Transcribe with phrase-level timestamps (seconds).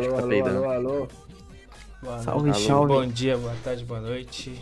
[0.00, 0.64] médico alô, tá peidando.
[0.64, 1.08] Alô, alô,
[2.02, 2.92] Boa Salve, salve.
[2.94, 4.58] Bom dia, boa tarde, boa noite.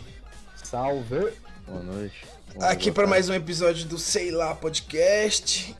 [0.57, 1.31] Salve.
[1.65, 2.25] Boa noite.
[2.61, 5.75] Aqui para mais um episódio do Sei Lá Podcast.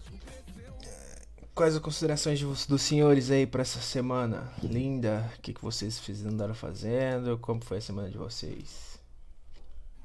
[1.53, 5.29] Quais as considerações dos senhores aí para essa semana linda?
[5.37, 7.37] O que, que vocês andaram fazendo?
[7.37, 8.97] Como foi a semana de vocês?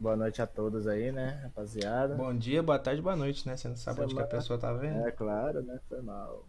[0.00, 2.16] Boa noite a todos aí, né, rapaziada?
[2.16, 3.56] Bom dia, boa tarde, boa noite, né?
[3.56, 5.06] Você não sabe onde que a Semana- pessoa tá vendo.
[5.06, 5.78] É claro, né?
[5.88, 6.44] Foi mal.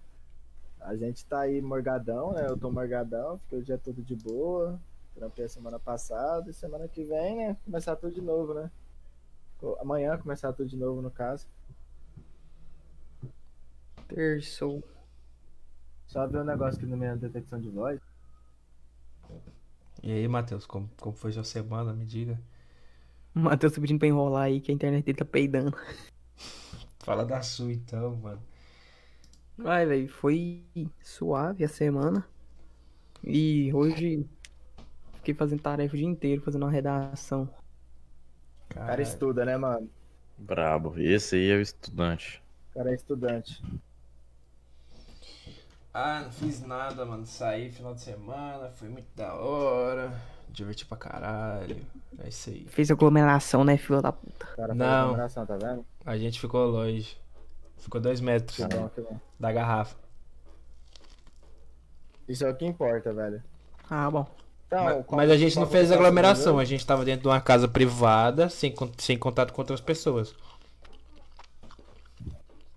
[0.85, 2.45] A gente tá aí morgadão, né?
[2.47, 4.79] Eu tô morgadão, fiquei o dia todo de boa.
[5.15, 7.57] Trampei a semana passada e semana que vem, né?
[7.65, 8.69] Começar tudo de novo, né?
[9.79, 11.47] Amanhã começar tudo de novo, no caso.
[14.07, 14.83] Terçou.
[16.05, 17.99] Só ver um negócio aqui no minha detecção de voz.
[20.03, 21.93] E aí, Matheus, como, como foi sua semana?
[21.93, 22.39] Me diga.
[23.33, 25.75] O Matheus tá pedindo pra enrolar aí que a internet dele tá peidando.
[26.99, 28.41] Fala da sua então, mano.
[29.57, 30.63] Vai, velho, foi
[31.01, 32.25] suave a semana.
[33.23, 34.25] E hoje
[35.15, 37.43] fiquei fazendo tarefa o dia inteiro, fazendo uma redação.
[38.69, 39.01] O cara Caralho.
[39.01, 39.89] estuda, né, mano?
[40.37, 40.93] Brabo.
[40.99, 42.41] Esse aí é o estudante.
[42.71, 43.61] O cara é estudante.
[45.93, 47.25] Ah, não fiz nada, mano.
[47.25, 50.13] Saí final de semana, foi muito da hora.
[50.49, 51.85] Diverti pra caralho.
[52.19, 52.65] É isso aí.
[52.67, 54.45] Fez aglomeração, né, filho da puta?
[54.53, 54.85] O cara Não.
[54.85, 55.85] aglomeração, tá vendo?
[56.05, 57.17] A gente ficou longe.
[57.85, 59.19] Ficou dois metros bom.
[59.39, 59.95] da garrafa.
[62.27, 63.43] Isso é o que importa, velho.
[63.87, 64.25] Ah, bom.
[64.65, 66.57] Então, mas, qual- mas a gente não fez próximo aglomeração.
[66.57, 70.33] A gente tava dentro de uma casa privada, sem, sem contato com outras pessoas.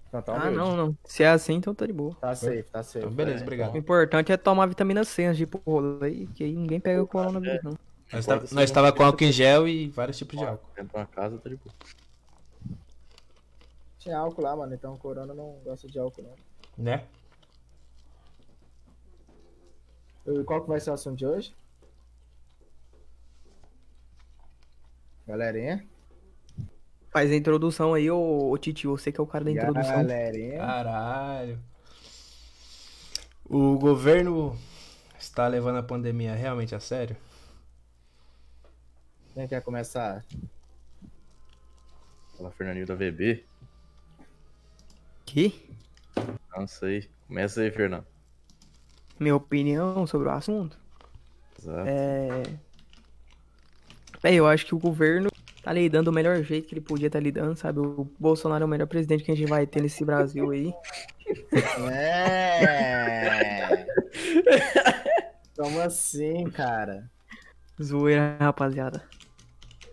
[0.08, 0.98] Então, tá Ah, não, não.
[1.06, 2.14] Se é assim, então tá de boa.
[2.20, 2.98] Tá safe, tá safe.
[2.98, 3.72] Então, beleza, É, obrigado.
[3.74, 7.02] O importante é tomar vitamina C antes de ir pro rolê, que aí ninguém pega
[7.02, 7.78] o coronavírus, não.
[8.12, 10.68] Nós, se nós tava com álcool em gel e vários tipos de álcool.
[10.76, 11.74] Dentro de uma casa tá de boa.
[13.98, 16.34] Tinha álcool lá, mano, então o Corona não gosta de álcool, não.
[16.76, 17.06] Né?
[20.26, 21.54] E qual que vai ser o assunto de hoje?
[25.26, 25.86] Galerinha?
[27.10, 29.96] Faz a introdução aí, ô, ô Titi, você que é o cara da introdução.
[29.96, 30.58] Galerinha.
[30.58, 31.58] Caralho.
[33.44, 34.56] O governo
[35.18, 37.16] está levando a pandemia realmente a sério?
[39.34, 40.24] Quem quer começar?
[42.36, 43.47] Fala Fernandinho da VB.
[45.28, 45.52] Que?
[46.56, 47.06] Não sei.
[47.26, 48.06] Começa aí, Fernando.
[49.20, 50.78] Minha opinião sobre o assunto?
[51.60, 51.86] Exato.
[51.86, 52.42] É.
[54.22, 55.28] É, eu acho que o governo
[55.62, 57.78] tá lidando do melhor jeito que ele podia estar lidando, sabe?
[57.78, 60.72] O Bolsonaro é o melhor presidente que a gente vai ter nesse Brasil aí.
[61.92, 63.86] É.
[65.54, 67.10] Como assim, cara?
[67.80, 69.04] Zoeira, rapaziada.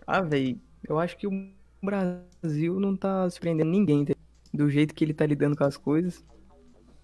[0.06, 0.58] Ah, velho,
[0.88, 1.50] eu acho que o
[1.82, 4.15] Brasil não tá surpreendendo ninguém tá?
[4.56, 6.24] Do jeito que ele tá lidando com as coisas.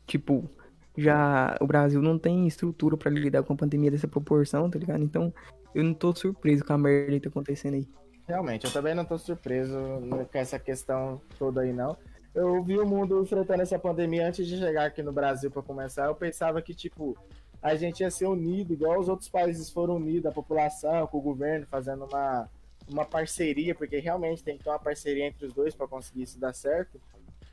[0.06, 0.50] Tipo,
[0.96, 5.02] já o Brasil não tem estrutura pra lidar com a pandemia dessa proporção, tá ligado?
[5.02, 5.32] Então,
[5.74, 7.88] eu não tô surpreso com a merda que tá acontecendo aí.
[8.26, 9.76] Realmente, eu também não tô surpreso
[10.10, 11.96] com essa questão toda aí, não.
[12.34, 16.06] Eu vi o mundo enfrentando essa pandemia antes de chegar aqui no Brasil pra começar.
[16.06, 17.16] Eu pensava que, tipo,
[17.60, 21.22] a gente ia ser unido, igual os outros países foram unidos, a população, com o
[21.22, 22.48] governo, fazendo uma,
[22.90, 26.40] uma parceria, porque realmente tem que ter uma parceria entre os dois pra conseguir isso
[26.40, 27.00] dar certo.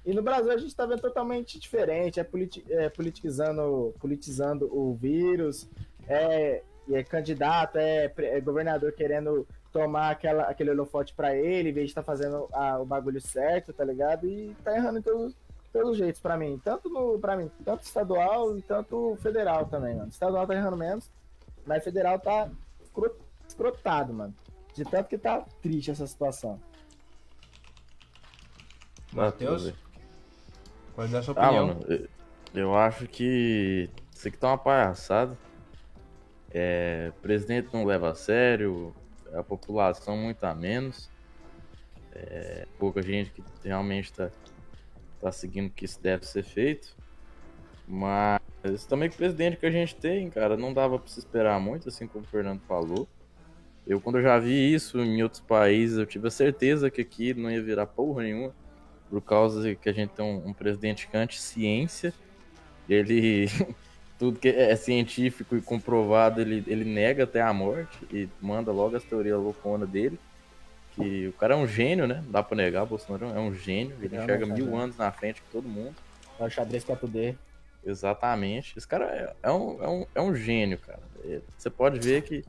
[0.05, 4.95] E no Brasil a gente tá vendo totalmente diferente, é, politi é politizando, politizando o
[4.95, 5.67] vírus,
[6.07, 11.87] é, é candidato, é, é governador querendo tomar aquela, aquele holofote pra ele, em vez
[11.87, 14.25] de estar fazendo a- o bagulho certo, tá ligado?
[14.25, 15.35] E tá errando em todos,
[15.71, 16.59] todos os jeitos pra mim.
[16.63, 20.09] Tanto no, pra mim, tanto estadual e tanto federal também, mano.
[20.09, 21.11] Estadual tá errando menos,
[21.67, 22.49] mas federal tá
[22.81, 23.15] escro-
[23.47, 24.33] escrotado, mano.
[24.73, 26.59] De tanto que tá triste essa situação.
[29.13, 29.73] Matheus?
[30.99, 31.67] Pode dar sua Ah, opinião.
[31.67, 32.09] mano, eu,
[32.53, 35.37] eu acho que isso aqui tá uma palhaçada.
[36.51, 38.93] É, o presidente não leva a sério,
[39.33, 41.09] a população muito a menos.
[42.11, 44.29] É, pouca gente que realmente tá,
[45.21, 46.93] tá seguindo o que isso deve ser feito.
[47.87, 51.61] Mas também com o presidente que a gente tem, cara, não dava pra se esperar
[51.61, 53.07] muito, assim como o Fernando falou.
[53.87, 57.33] Eu, quando eu já vi isso em outros países, eu tive a certeza que aqui
[57.33, 58.53] não ia virar porra nenhuma
[59.09, 62.13] por causa que a gente tem um, um presidente que é anti-ciência.
[62.87, 63.47] Ele.
[64.19, 68.97] Tudo que é científico e comprovado, ele, ele nega até a morte e manda logo
[68.97, 70.19] as teorias loucona dele.
[70.93, 72.21] Que o cara é um gênio, né?
[72.25, 73.95] Não dá pra negar, Bolsonaro é um gênio.
[74.01, 75.95] Ele enxerga é mil anos na frente de todo mundo.
[76.37, 77.33] É o xadrez 4D.
[77.85, 78.77] Exatamente.
[78.77, 80.99] Esse cara é, é um, é, um, é um gênio, cara.
[81.23, 82.43] É, Você pode ver que,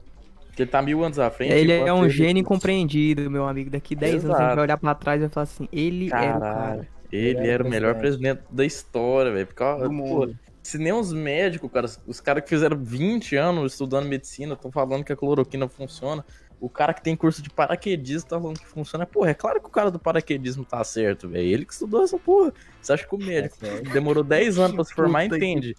[0.61, 1.53] que ele tá mil anos à frente.
[1.53, 3.71] Ele é um ele- gênio incompreendido, meu amigo.
[3.71, 4.55] Daqui 10 anos a gente Exato.
[4.57, 6.41] vai olhar pra trás e vai falar assim, ele era o Caralho.
[6.41, 6.89] cara.
[7.13, 8.41] Ele Ele era o melhor presidente.
[8.51, 9.47] da história, velho.
[9.47, 10.35] Porque.
[10.63, 15.03] Se nem os médicos, cara, os caras que fizeram 20 anos estudando medicina estão falando
[15.03, 16.25] que a cloroquina funciona.
[16.61, 19.07] O cara que tem curso de paraquedismo tá falando que funciona.
[19.07, 21.47] Porra, é claro que o cara do paraquedismo tá certo, velho.
[21.47, 22.53] Ele que estudou essa porra.
[22.83, 25.75] Você acha que o médico É demorou 10 anos pra se formar entende?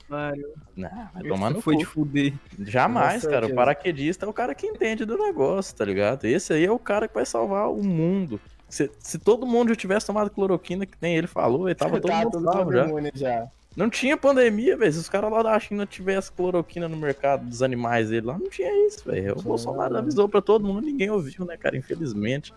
[0.75, 1.79] Não, vai tomar no foi cu.
[1.79, 2.33] de fuder.
[2.59, 3.45] Jamais, cara.
[3.45, 6.25] O paraquedista é o cara que entende do negócio, tá ligado?
[6.25, 8.39] Esse aí é o cara que vai salvar o mundo.
[8.67, 12.09] Se, se todo mundo já tivesse tomado cloroquina, que nem ele falou, ele tava todo
[12.09, 12.85] tá mundo sob já.
[12.87, 13.47] imune já.
[13.75, 14.91] Não tinha pandemia, velho.
[14.91, 18.49] Se os caras lá da China tivessem cloroquina no mercado dos animais dele lá, não
[18.49, 19.37] tinha isso, velho.
[19.37, 21.77] O Bolsonaro avisou pra todo mundo, ninguém ouviu, né, cara?
[21.77, 22.53] Infelizmente.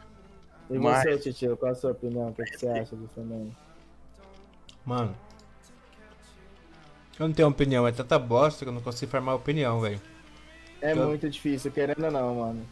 [0.69, 2.29] E Mas- você, Titio, qual a sua opinião?
[2.31, 3.55] O que que você acha disso também?
[4.85, 5.15] Mano.
[7.19, 10.01] Eu não tenho opinião, é tanta bosta que eu não consigo formar opinião, velho.
[10.83, 12.67] É Eu- muito difícil, querendo ou não, mano.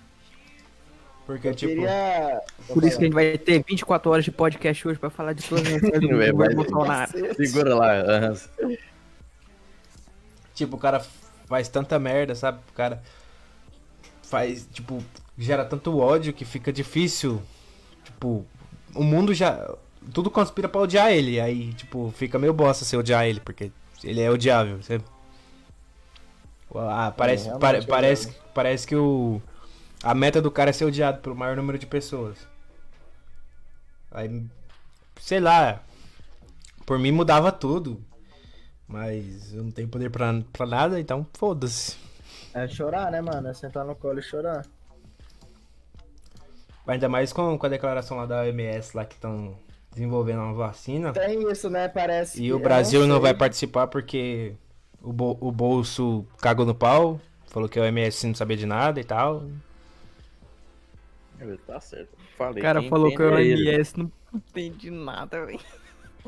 [1.27, 1.73] Porque, Eu tipo.
[1.73, 2.41] queria.
[2.67, 5.45] Por isso que a gente vai ter 24 horas de podcast hoje pra falar de
[5.49, 7.13] todas as do Bolsonaro.
[7.37, 7.93] Segura lá.
[10.55, 11.01] Tipo, o cara
[11.47, 12.59] faz tanta merda, sabe?
[12.71, 13.03] O cara
[14.23, 15.03] faz, tipo,
[15.39, 17.41] gera tanto ódio que fica difícil.
[18.05, 18.45] Tipo,
[18.95, 19.71] o mundo já.
[20.13, 21.41] Tudo conspira pra odiar ele.
[21.41, 23.71] Aí, tipo, fica meio bosta você odiar ele, porque
[24.03, 24.83] ele é odiável.
[24.83, 25.01] Você...
[26.75, 29.41] Ah, parece, pare- é parece, parece que o.
[30.03, 32.37] A meta do cara é ser odiado pelo maior número de pessoas.
[34.11, 34.45] Aí,
[35.21, 35.81] sei lá.
[36.85, 38.03] Por mim mudava tudo.
[38.89, 41.97] Mas eu não tenho poder pra, pra nada, então foda-se.
[42.53, 43.49] É chorar, né, mano?
[43.49, 44.67] É sentar no colo e chorar.
[46.87, 49.57] Ainda mais com, com a declaração lá da OMS lá que estão
[49.93, 51.13] desenvolvendo uma vacina.
[51.13, 51.89] Tem isso, né?
[51.89, 52.43] Parece.
[52.43, 53.23] E o Brasil não sei.
[53.23, 54.55] vai participar porque
[55.01, 57.21] o, bo- o bolso cagou no pau.
[57.47, 59.45] Falou que a OMS não sabia de nada e tal.
[61.67, 62.11] Tá certo.
[62.37, 62.59] Falei.
[62.61, 63.69] O cara falou que é ele.
[63.71, 65.61] OMS não entende nada, velho.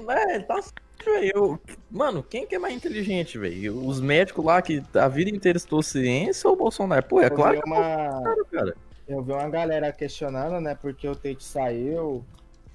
[0.09, 1.33] É, ele tá certo, velho.
[1.35, 3.87] Eu- Mano, quem que é mais inteligente, velho?
[3.87, 7.05] Os médicos lá que a vida inteira estudou ciência ou o Bolsonaro?
[7.07, 8.09] Pô, é Eu claro que é o uma...
[8.11, 8.77] Bolsonaro, cara.
[9.07, 10.75] Eu vi uma galera questionando, né?
[10.75, 12.25] Porque o Tate saiu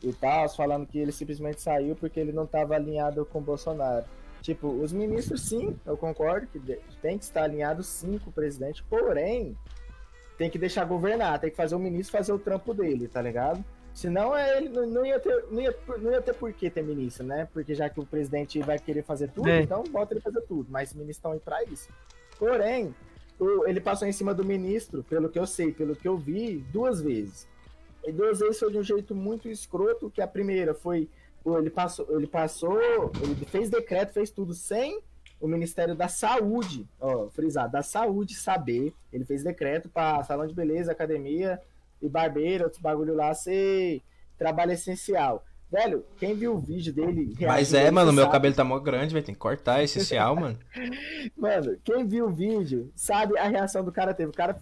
[0.01, 4.05] e tal, falando que ele simplesmente saiu porque ele não estava alinhado com o Bolsonaro.
[4.41, 6.59] Tipo, os ministros, sim, eu concordo que
[7.01, 9.57] tem que estar alinhado sim com o presidente, porém,
[10.39, 13.63] tem que deixar governar, tem que fazer o ministro fazer o trampo dele, tá ligado?
[13.93, 17.25] Senão é, ele não ia, ter, não, ia, não ia ter por que ter ministro,
[17.25, 17.47] né?
[17.51, 19.61] Porque já que o presidente vai querer fazer tudo, É.
[19.61, 20.67] então bota ele fazer tudo.
[20.71, 21.89] Mas os ministros estão aí pra isso.
[22.37, 22.95] Porém,
[23.37, 26.63] o- ele passou em cima do ministro, pelo que eu sei, pelo que eu vi,
[26.71, 27.45] duas vezes.
[28.07, 31.09] E duas vezes foi de um jeito muito escroto, que a primeira foi,
[31.45, 32.79] ele passou, ele passou,
[33.21, 35.01] ele fez decreto, fez tudo sem
[35.39, 40.53] o Ministério da Saúde, ó, frisar, da Saúde saber, ele fez decreto para salão de
[40.53, 41.59] beleza, academia
[42.01, 44.01] e barbeiro, outros bagulho lá ser
[44.37, 45.43] trabalho essencial.
[45.71, 48.33] Velho, quem viu o vídeo dele Mas é, mano, meu sabe.
[48.33, 49.25] cabelo tá mó grande, velho.
[49.25, 50.57] Tem que cortar, é essencial, mano.
[51.37, 54.31] Mano, quem viu o vídeo sabe a reação do cara teve.
[54.31, 54.59] O cara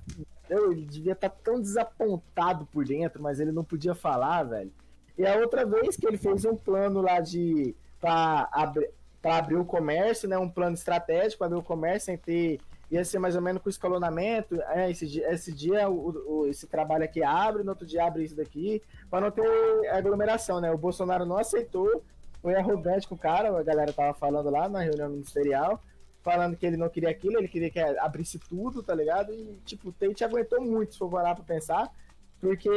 [0.49, 4.71] ele devia estar tão desapontado por dentro, mas ele não podia falar, velho.
[5.17, 8.89] E a outra vez que ele fez um plano lá de para abrir,
[9.21, 10.37] pra abrir o comércio, né?
[10.37, 12.59] Um plano estratégico para abrir o comércio sem ter.
[12.89, 14.61] Ia ser mais ou menos com escalonamento.
[14.69, 18.23] É, esse, dia- esse dia o, o- esse trabalho aqui abre, no outro dia abre
[18.23, 19.43] isso daqui, para não ter
[19.91, 20.71] aglomeração, né?
[20.71, 22.01] O Bolsonaro não aceitou,
[22.41, 25.81] foi arrogante com o cara, a galera tava falando lá na reunião ministerial
[26.23, 29.31] falando que ele não queria aquilo, ele queria que abrisse tudo, tá ligado?
[29.33, 31.89] E, tipo, o Tate aguentou muito, se for parar pra pensar,
[32.41, 32.67] porque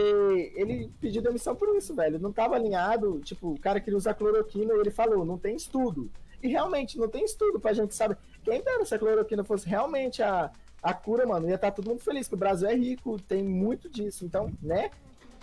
[0.54, 2.16] ele pediu demissão por isso, velho.
[2.20, 6.08] Não tava alinhado, tipo, o cara queria usar cloroquina e ele falou, não tem estudo.
[6.42, 8.16] E realmente, não tem estudo pra gente saber.
[8.42, 10.50] Quem dera se a cloroquina fosse realmente a,
[10.82, 13.88] a cura, mano, ia estar todo mundo feliz, que o Brasil é rico, tem muito
[13.88, 14.24] disso.
[14.24, 14.90] Então, né?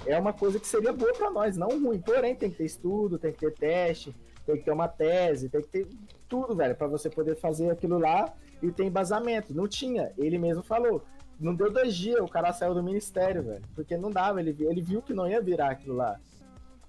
[0.05, 1.99] É uma coisa que seria boa pra nós, não ruim.
[1.99, 5.61] Porém, tem que ter estudo, tem que ter teste, tem que ter uma tese, tem
[5.61, 5.87] que ter
[6.29, 9.55] tudo, velho, pra você poder fazer aquilo lá e ter embasamento.
[9.55, 11.03] Não tinha, ele mesmo falou.
[11.39, 13.63] Não deu dois dias, o cara saiu do ministério, velho.
[13.75, 16.19] Porque não dava, ele, ele viu que não ia virar aquilo lá.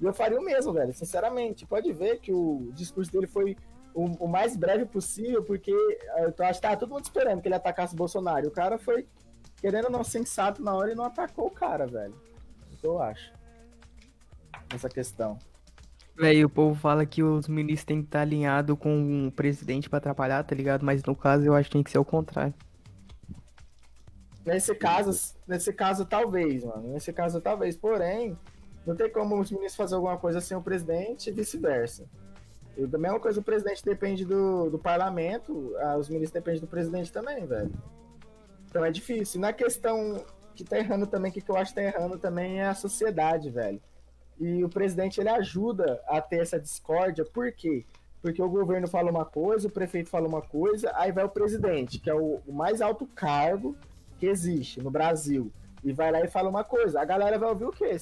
[0.00, 1.66] E eu faria o mesmo, velho, sinceramente.
[1.66, 3.56] Pode ver que o discurso dele foi
[3.98, 7.48] o, o mais breve possível, porque eh, eu acho que tava todo mundo esperando que
[7.48, 8.46] ele atacasse o Bolsonaro.
[8.46, 9.08] O cara foi,
[9.56, 12.14] querendo ou não, sensato na hora e não atacou o cara, velho.
[12.72, 13.32] O que eu acho.
[14.72, 15.36] Essa questão.
[16.16, 19.98] Véi, o povo fala que os ministros têm que estar alinhados com o presidente pra
[19.98, 20.84] atrapalhar, tá ligado?
[20.84, 22.54] Mas no caso eu acho que tem que ser o contrário.
[24.46, 26.92] Nesse caso, nesse caso, talvez, mano.
[26.92, 27.76] Nesse caso, talvez.
[27.76, 28.38] Porém,
[28.86, 32.08] não tem como os ministros fazer alguma coisa sem o presidente e vice-versa.
[32.86, 37.12] Da mesma coisa, o presidente depende do, do parlamento, ah, os ministros dependem do presidente
[37.12, 37.72] também, velho.
[38.68, 39.40] Então é difícil.
[39.40, 42.66] Na questão que tá errando também, que, que eu acho que tá errando também é
[42.66, 43.80] a sociedade, velho.
[44.38, 47.84] E o presidente, ele ajuda a ter essa discórdia, por quê?
[48.20, 51.98] porque o governo fala uma coisa, o prefeito fala uma coisa, aí vai o presidente,
[51.98, 53.76] que é o, o mais alto cargo
[54.18, 55.52] que existe no Brasil,
[55.84, 57.00] e vai lá e fala uma coisa.
[57.00, 57.96] A galera vai ouvir o quê?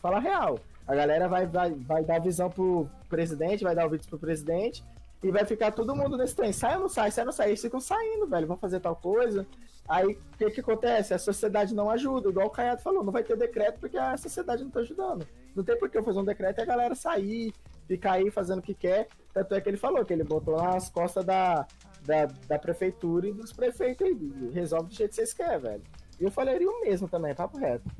[0.00, 0.58] Fala real.
[0.86, 4.84] A galera vai, vai, vai dar visão pro presidente, vai dar ouvidos pro presidente,
[5.22, 6.52] e vai ficar todo mundo nesse trem.
[6.52, 7.10] Sai ou não sai?
[7.10, 7.48] Sai ou não sai?
[7.48, 8.46] Eles ficam saindo, velho.
[8.46, 9.46] Vão fazer tal coisa.
[9.88, 11.14] Aí o que, que acontece?
[11.14, 14.62] A sociedade não ajuda, igual o Caiado falou, não vai ter decreto porque a sociedade
[14.62, 15.26] não tá ajudando.
[15.56, 17.54] Não tem por que eu fazer um decreto e a galera sair,
[17.86, 19.08] ficar aí fazendo o que quer.
[19.32, 21.66] Tanto é que ele falou que ele botou nas costas da,
[22.04, 24.50] da, da prefeitura e dos prefeitos aí.
[24.52, 25.82] Resolve do jeito que vocês querem, velho.
[26.20, 27.90] E eu falaria o mesmo também, papo reto.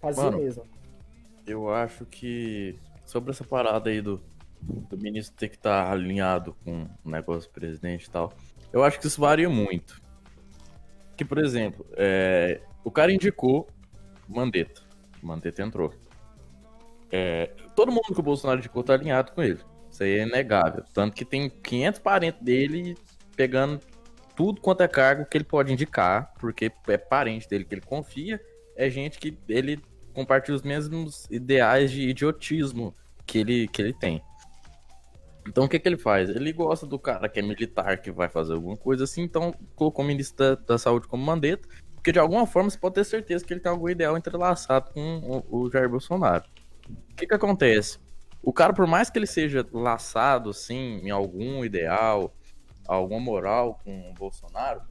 [0.00, 0.64] Fazia Mano, mesmo.
[1.44, 4.20] Eu acho que sobre essa parada aí do,
[4.60, 8.32] do ministro ter que estar tá alinhado com o negócio do presidente e tal,
[8.72, 10.02] eu acho que isso varia muito
[11.16, 13.68] que, por exemplo, é, o cara indicou
[14.28, 14.82] Mandetta.
[15.22, 15.94] Mandetta entrou.
[17.10, 19.60] É, todo mundo que o Bolsonaro indicou tá alinhado com ele.
[19.90, 20.84] Isso aí é inegável.
[20.92, 22.96] Tanto que tem 500 parentes dele
[23.36, 23.80] pegando
[24.34, 28.40] tudo quanto é cargo que ele pode indicar, porque é parente dele que ele confia,
[28.76, 29.80] é gente que ele
[30.14, 32.94] compartilha os mesmos ideais de idiotismo
[33.26, 34.22] que ele, que ele tem.
[35.46, 36.30] Então o que, que ele faz?
[36.30, 40.04] Ele gosta do cara que é militar, que vai fazer alguma coisa assim, então colocou
[40.04, 43.44] o ministro da, da Saúde como mandeta, porque de alguma forma você pode ter certeza
[43.44, 46.44] que ele tem algum ideal entrelaçado com o, o Jair Bolsonaro.
[47.10, 47.98] O que, que acontece?
[48.42, 52.34] O cara, por mais que ele seja laçado, assim, em algum ideal,
[52.86, 54.82] alguma moral com o Bolsonaro,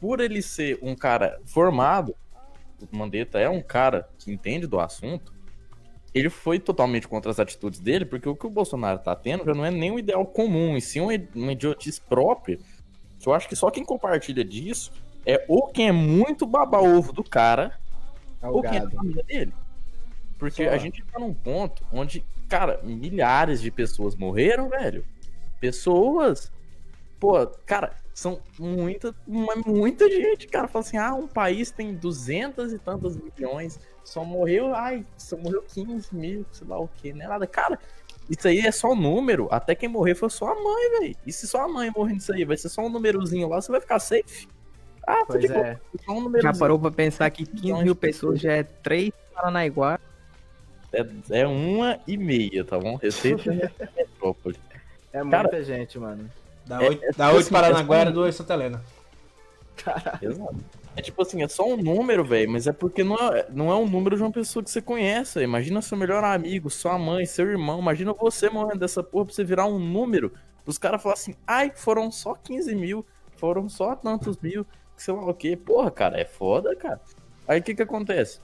[0.00, 2.16] por ele ser um cara formado,
[2.90, 5.32] Mandetta é um cara que entende do assunto,
[6.14, 9.54] ele foi totalmente contra as atitudes dele, porque o que o Bolsonaro tá tendo já
[9.54, 12.58] não é nem um ideal comum, e sim uma idiotice própria,
[13.24, 14.92] eu acho que só quem compartilha disso
[15.26, 17.78] é ou quem é muito baba-ovo do cara,
[18.40, 18.56] Algado.
[18.56, 19.54] ou quem é da família dele.
[20.38, 20.70] Porque só.
[20.70, 25.04] a gente tá num ponto onde, cara, milhares de pessoas morreram, velho.
[25.60, 26.50] Pessoas.
[27.18, 30.68] Pô, cara, são muita, muita gente, cara.
[30.68, 35.62] Fala assim, ah, um país tem duzentas e tantas milhões só morreu, ai, só morreu
[35.62, 37.26] 15 mil, sei lá o que, né?
[37.26, 37.46] Nada.
[37.46, 37.78] Cara,
[38.28, 39.48] isso aí é só número.
[39.50, 41.16] Até quem morrer foi só a mãe, velho.
[41.26, 43.70] E se só a mãe morrer nisso aí, vai ser só um númerozinho lá, você
[43.70, 44.48] vai ficar safe.
[45.06, 45.78] Ah, pois é.
[46.04, 49.98] Só um já parou pra pensar que 15 mil pessoas já é 3 Paranaiguá?
[50.92, 52.96] É, é uma e meia, tá bom?
[52.96, 54.56] Receita é metrópole.
[55.12, 56.28] É muita Cara, gente, mano.
[56.70, 58.84] Dá 8, é, dá 8 assim, Paranaguá e 2 Santa Helena.
[60.22, 60.56] Exato.
[60.94, 63.74] É tipo assim, é só um número, velho, mas é porque não é, não é
[63.74, 65.40] um número de uma pessoa que você conhece.
[65.40, 67.80] Imagina seu melhor amigo, sua mãe, seu irmão.
[67.80, 70.32] Imagina você morrendo dessa porra pra você virar um número.
[70.64, 73.04] Os caras falam assim, ai, foram só 15 mil,
[73.36, 74.64] foram só tantos mil,
[74.96, 75.56] sei lá o que.
[75.56, 77.00] Porra, cara, é foda, cara.
[77.48, 78.38] Aí o que que acontece?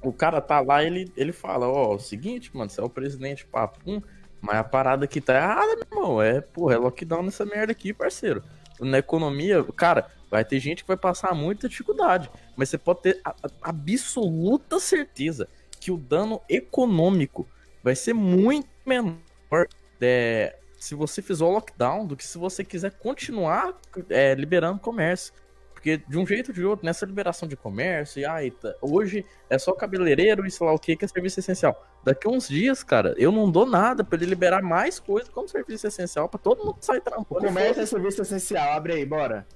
[0.00, 2.88] O cara tá lá, ele, ele fala, ó, oh, o seguinte, mano, você é o
[2.88, 4.00] presidente, papum,
[4.42, 6.22] mas a parada aqui tá errada, meu irmão.
[6.22, 8.42] É, porra, é lockdown nessa merda aqui, parceiro.
[8.80, 13.20] Na economia, cara, Vai ter gente que vai passar muita dificuldade, mas você pode ter
[13.22, 13.32] a,
[13.62, 15.46] a absoluta certeza
[15.78, 17.46] que o dano econômico
[17.84, 19.18] vai ser muito menor
[20.00, 25.34] é, se você fizer o lockdown do que se você quiser continuar é, liberando comércio.
[25.74, 29.58] Porque de um jeito ou de outro, nessa liberação de comércio, e tá, hoje é
[29.58, 31.86] só cabeleireiro e sei lá o que, que é serviço essencial.
[32.04, 35.48] Daqui a uns dias, cara, eu não dou nada pra ele liberar mais coisa como
[35.48, 37.44] serviço essencial pra todo mundo sair trampando.
[37.44, 39.46] O comércio é serviço essencial, abre aí, bora.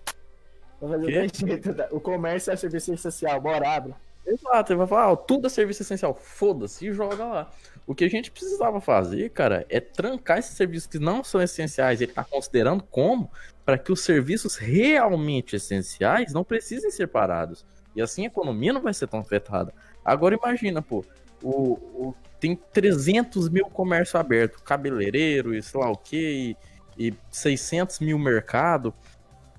[0.80, 1.44] Vou fazer jeito.
[1.90, 3.94] O comércio é serviço essencial, bora, abre.
[4.26, 7.50] Exato, ele vai falar, ah, tudo é serviço essencial, foda-se e joga lá.
[7.86, 12.00] O que a gente precisava fazer, cara, é trancar esses serviços que não são essenciais,
[12.00, 13.30] ele tá considerando como,
[13.64, 17.64] para que os serviços realmente essenciais não precisem ser parados.
[17.94, 19.72] E assim a economia não vai ser tão afetada.
[20.04, 21.04] Agora imagina, pô,
[21.42, 21.74] o,
[22.08, 26.56] o tem 300 mil comércio aberto, cabeleireiro e sei lá o que,
[26.98, 28.94] e, e 600 mil mercado.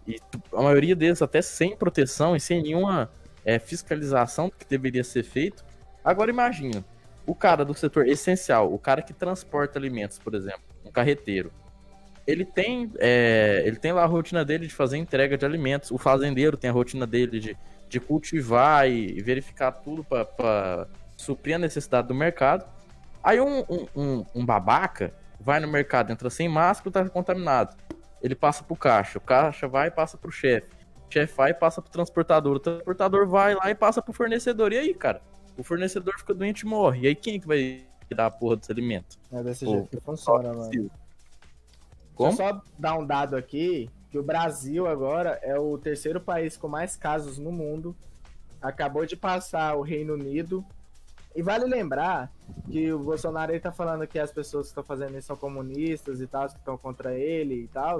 [0.07, 0.19] E
[0.53, 3.11] a maioria deles até sem proteção e sem nenhuma
[3.43, 5.65] é, fiscalização que deveria ser feito.
[6.03, 6.85] Agora imagina,
[7.25, 11.51] o cara do setor essencial, o cara que transporta alimentos, por exemplo, um carreteiro,
[12.25, 15.97] ele tem, é, ele tem lá a rotina dele de fazer entrega de alimentos, o
[15.97, 17.57] fazendeiro tem a rotina dele de,
[17.87, 20.87] de cultivar e, verificar tudo para
[21.17, 22.65] suprir a necessidade do mercado.
[23.21, 27.75] Aí um, um, um, um babaca vai no mercado, entra sem máscara, tá contaminado
[28.21, 30.67] ele passa pro caixa, o caixa vai e passa pro chefe,
[31.07, 34.73] o chefe vai e passa pro transportador, o transportador vai lá e passa pro fornecedor.
[34.73, 35.21] E aí, cara?
[35.57, 37.01] O fornecedor fica doente e morre.
[37.01, 39.17] E aí quem é que vai dar a porra desse alimento?
[39.31, 40.91] É desse Pô, jeito que funciona, mano.
[42.13, 42.29] Como?
[42.29, 46.57] Deixa eu só dar um dado aqui, que o Brasil agora é o terceiro país
[46.57, 47.95] com mais casos no mundo.
[48.61, 50.65] Acabou de passar o Reino Unido
[51.37, 52.33] E vale lembrar
[52.67, 56.19] que o Bolsonaro ele tá falando que as pessoas que estão fazendo isso são comunistas
[56.19, 57.99] e tal, que estão contra ele e tal.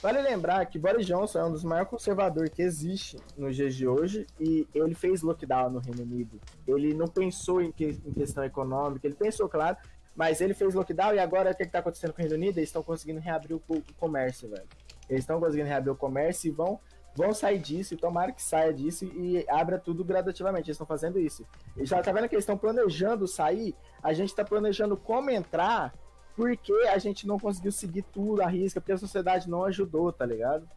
[0.00, 3.88] Vale lembrar que Boris Johnson é um dos maiores conservadores que existe nos dias de
[3.88, 6.40] hoje e ele fez lockdown no Reino Unido.
[6.68, 9.76] Ele não pensou em, que, em questão econômica, ele pensou, claro,
[10.14, 12.58] mas ele fez lockdown e agora o que, está acontecendo com o Reino Unido?
[12.58, 14.68] Eles estão conseguindo reabrir o, o comércio, velho.
[15.10, 16.78] Eles estão conseguindo reabrir o comércio e vão
[17.16, 20.68] vão sair disso, tomara que saia disso e abra tudo gradativamente.
[20.68, 21.44] Eles estão fazendo isso.
[21.76, 25.94] E já tá vendo que eles estão planejando sair, a gente está planejando como entrar,
[26.36, 30.26] porque a gente não conseguiu seguir tudo a risca, porque a sociedade não ajudou, tá
[30.26, 30.68] ligado?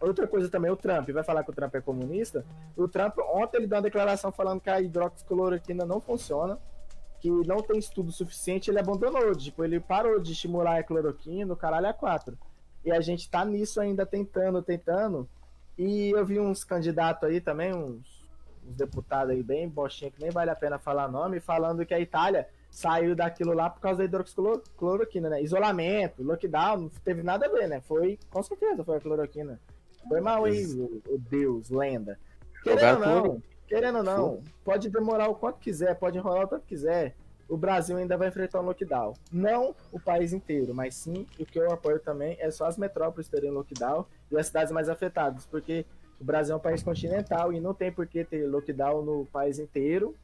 [0.00, 2.44] Outra coisa também, o Trump, vai falar que o Trump é comunista?
[2.76, 6.58] O Trump, ontem ele deu uma declaração falando que a hidroxicloroquina não funciona,
[7.20, 11.56] que não tem estudo suficiente, ele abandonou, tipo, ele parou de estimular a cloroquina, o
[11.56, 12.36] caralho é quatro.
[12.84, 15.28] E a gente tá nisso ainda tentando, tentando,
[15.82, 18.24] e eu vi uns candidatos aí também, uns,
[18.64, 21.98] uns deputados aí bem bostinha, que nem vale a pena falar nome, falando que a
[21.98, 25.42] Itália saiu daquilo lá por causa da hidroxicloroquina, né?
[25.42, 27.80] Isolamento, lockdown, não teve nada a ver, né?
[27.80, 29.60] Foi, com certeza, foi a cloroquina.
[30.08, 32.18] Foi mal aí, o, o Deus, lenda.
[32.62, 36.64] Querendo ou não, querendo ou não, pode demorar o quanto quiser, pode enrolar o quanto
[36.64, 37.16] quiser
[37.48, 39.14] o Brasil ainda vai enfrentar um lockdown.
[39.30, 43.28] Não o país inteiro, mas sim, o que eu apoio também é só as metrópoles
[43.28, 45.84] terem lockdown e as cidades mais afetadas, porque
[46.20, 49.58] o Brasil é um país continental e não tem por que ter lockdown no país
[49.58, 50.16] inteiro,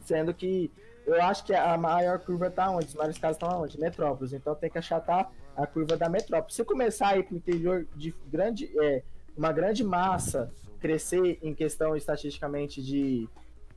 [0.00, 0.70] sendo que
[1.06, 2.86] eu acho que a maior curva está onde?
[2.86, 3.78] Os maiores casos estão onde?
[3.78, 4.32] Metrópoles.
[4.32, 6.52] Então tem que achatar a curva da metrópole.
[6.52, 9.02] Se começar aí para o interior de grande, é,
[9.36, 13.28] uma grande massa crescer em questão estatisticamente de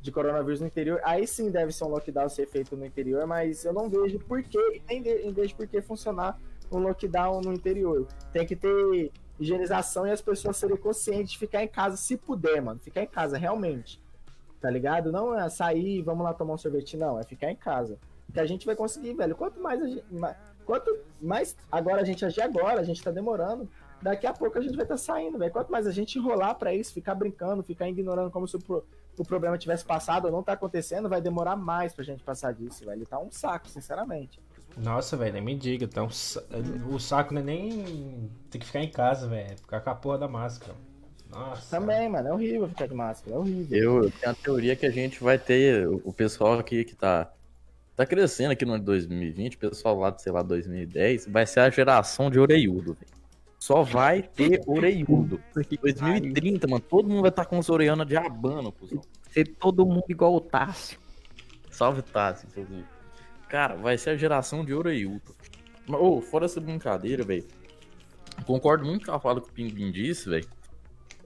[0.07, 3.65] de coronavírus no interior, aí sim deve ser um lockdown ser feito no interior, mas
[3.65, 5.01] eu não vejo por que, nem
[5.33, 6.39] vejo por que funcionar
[6.71, 8.07] um lockdown no interior.
[8.31, 12.61] Tem que ter higienização e as pessoas serem conscientes de ficar em casa, se puder,
[12.61, 12.79] mano.
[12.79, 14.01] Ficar em casa, realmente.
[14.61, 15.11] Tá ligado?
[15.11, 17.19] Não é sair, vamos lá tomar um sorvete, não.
[17.19, 17.99] É ficar em casa.
[18.33, 19.35] Que a gente vai conseguir, velho.
[19.35, 20.03] Quanto mais a gente.
[20.65, 21.55] Quanto mais.
[21.71, 23.69] Agora a gente agir agora, a gente tá demorando.
[24.01, 25.51] Daqui a pouco a gente vai estar tá saindo, velho.
[25.51, 28.83] Quanto mais a gente enrolar para isso, ficar brincando, ficar ignorando como se o,
[29.17, 32.85] o problema tivesse passado ou não tá acontecendo, vai demorar mais pra gente passar disso,
[32.85, 33.05] velho.
[33.05, 34.39] Tá um saco, sinceramente.
[34.77, 35.85] Nossa, velho, nem me diga.
[35.85, 36.07] Então,
[36.91, 39.57] o saco não é nem ter que ficar em casa, velho.
[39.57, 40.75] Ficar com a porra da máscara.
[41.29, 41.77] Nossa.
[41.77, 43.77] Também, mano, é horrível ficar de máscara, é horrível.
[44.03, 47.31] Eu tenho a teoria que a gente vai ter o pessoal aqui que tá,
[47.95, 51.45] tá crescendo aqui no ano de 2020, o pessoal lá de, sei lá, 2010, vai
[51.45, 53.16] ser a geração de oreiudo, velho.
[53.67, 55.43] Só vai ter oreiudo.
[55.53, 59.01] 2030, mano, todo mundo vai estar tá com os oreianas de abano, cuzão.
[59.29, 60.97] Ser todo mundo igual o Tássio.
[61.69, 62.85] Salve Tássio, inclusive.
[63.49, 65.35] Cara, vai ser a geração de oreiudo.
[65.85, 67.45] Ô, oh, fora essa brincadeira, velho.
[68.45, 70.47] Concordo muito com a fala que o Pinguim disse, velho.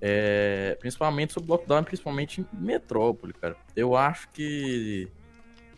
[0.02, 3.56] É, principalmente sobre lockdown, principalmente em metrópole, cara.
[3.76, 5.08] Eu acho que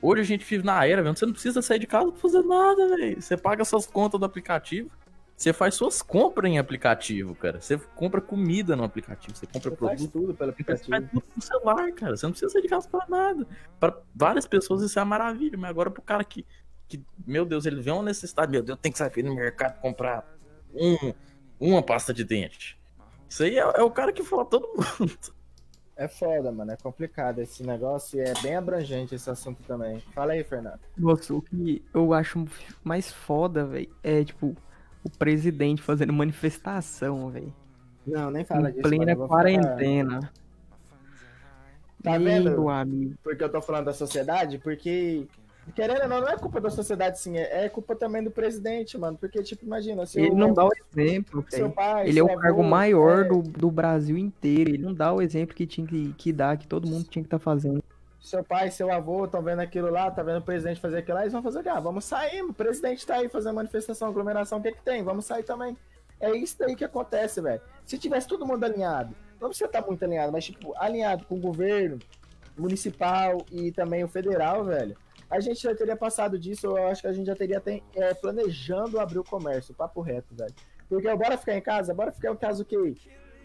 [0.01, 1.13] hoje a gente vive na era, velho.
[1.13, 3.21] Você não precisa sair de casa pra fazer nada, velho.
[3.21, 4.89] Você paga suas contas do aplicativo
[5.35, 7.59] você faz suas compras em aplicativo, cara.
[7.59, 9.99] Você compra comida no aplicativo, você compra você produto.
[9.99, 10.85] Faz tudo pelo aplicativo.
[10.85, 12.15] Você faz tudo no celular, cara.
[12.15, 13.47] Você não precisa sair de casa pra nada.
[13.79, 16.45] Para várias pessoas isso é uma maravilha, mas agora pro cara que,
[16.87, 20.25] que meu Deus, ele vê uma necessidade, meu Deus, tem que sair no mercado comprar
[20.73, 21.13] um,
[21.59, 22.79] uma pasta de dente.
[23.27, 24.67] Isso aí é, é o cara que fala todo
[24.99, 25.17] mundo.
[25.95, 26.71] É foda, mano.
[26.71, 29.99] É complicado esse negócio e é bem abrangente esse assunto também.
[30.13, 30.79] Fala aí, Fernando.
[30.97, 32.45] Nossa, o que eu acho
[32.83, 34.55] mais foda, velho, é tipo
[35.03, 37.53] o presidente fazendo manifestação, velho.
[38.05, 38.83] Não, nem fala em disso.
[38.83, 40.19] Plena quarentena.
[40.21, 40.33] Falar...
[42.03, 42.69] Tá vendo?
[42.69, 43.15] amigo.
[43.23, 45.25] Porque eu tô falando da sociedade, porque
[45.73, 47.37] Querendo ou não, não é culpa da sociedade, sim.
[47.37, 49.17] É, é culpa também do presidente, mano.
[49.17, 50.03] Porque, tipo, imagina.
[50.13, 53.29] Ele não dá o exemplo, seu pai, Ele é o avô, cargo maior é...
[53.29, 54.71] do, do Brasil inteiro.
[54.71, 57.27] Ele não dá o exemplo que tinha que, que dar, que todo mundo tinha que
[57.27, 57.81] estar tá fazendo
[58.23, 61.23] seu pai, seu avô estão vendo aquilo lá, tá vendo o presidente fazer aquilo lá,
[61.23, 64.71] eles vão fazer, ah, vamos sair, o presidente tá aí fazendo manifestação, aglomeração, o que
[64.71, 65.03] que tem?
[65.03, 65.77] Vamos sair também.
[66.21, 67.61] É isso daí que acontece, velho.
[67.85, 71.35] Se tivesse todo mundo alinhado, não precisa estar tá muito alinhado, mas tipo, alinhado com
[71.35, 71.99] o governo
[72.57, 74.95] municipal e também o federal, velho,
[75.29, 78.13] a gente já teria passado disso, eu acho que a gente já teria tem, é,
[78.13, 80.53] planejando abrir o comércio, papo reto, velho.
[80.87, 82.95] Porque bora ficar em casa, bora ficar em casa o quê?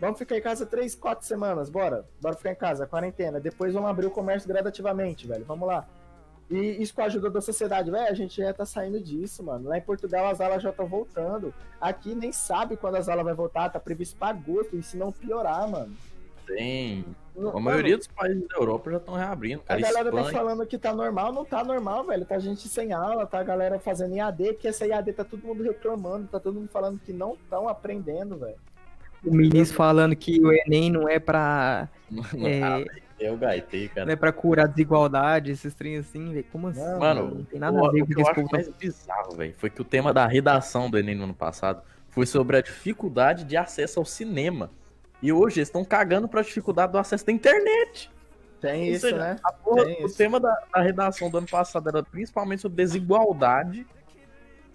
[0.00, 2.04] Vamos ficar em casa três, quatro semanas, bora.
[2.20, 3.40] Bora ficar em casa, quarentena.
[3.40, 5.44] Depois vamos abrir o comércio gradativamente, velho.
[5.44, 5.87] Vamos lá.
[6.50, 9.68] E isso com a ajuda da sociedade, velho, a gente já tá saindo disso, mano.
[9.68, 11.52] Lá em Portugal as aulas já estão voltando.
[11.80, 15.12] Aqui nem sabe quando as aulas vai voltar, tá previsto para agosto, e se não
[15.12, 15.94] piorar, mano.
[16.46, 17.04] Sim.
[17.54, 19.61] A maioria dos países da Europa já estão reabrindo.
[19.62, 19.78] Cara.
[19.78, 20.24] A galera Espanha.
[20.24, 22.24] tá falando que tá normal, não tá normal, velho.
[22.24, 25.62] Tá gente sem aula, tá a galera fazendo IAD, que essa IAD tá todo mundo
[25.62, 28.56] reclamando, tá todo mundo falando que não estão aprendendo, velho.
[29.24, 31.88] O ministro falando que o Enem não é pra.
[32.44, 32.85] É,
[33.18, 34.07] Eu gaitei, cara.
[34.07, 36.46] Não é pra curar a desigualdade, esses trem assim, velho.
[36.52, 36.81] Como assim?
[36.81, 38.52] Não, Mano, não tem nada o, a ver o com que o que eu acho
[38.52, 42.26] mais bizarro, velho, foi que o tema da redação do Enem no ano passado foi
[42.26, 44.70] sobre a dificuldade de acesso ao cinema.
[45.20, 48.09] E hoje eles estão cagando pra dificuldade do acesso da internet.
[48.61, 49.37] Tem Ou isso, seja, né?
[49.42, 50.16] A porra, Tem o isso.
[50.16, 53.85] tema da, da redação do ano passado era principalmente sobre desigualdade.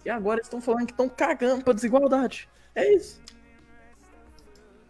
[0.06, 2.49] E agora eles estão falando que estão cagando pra desigualdade.
[2.75, 3.21] É isso.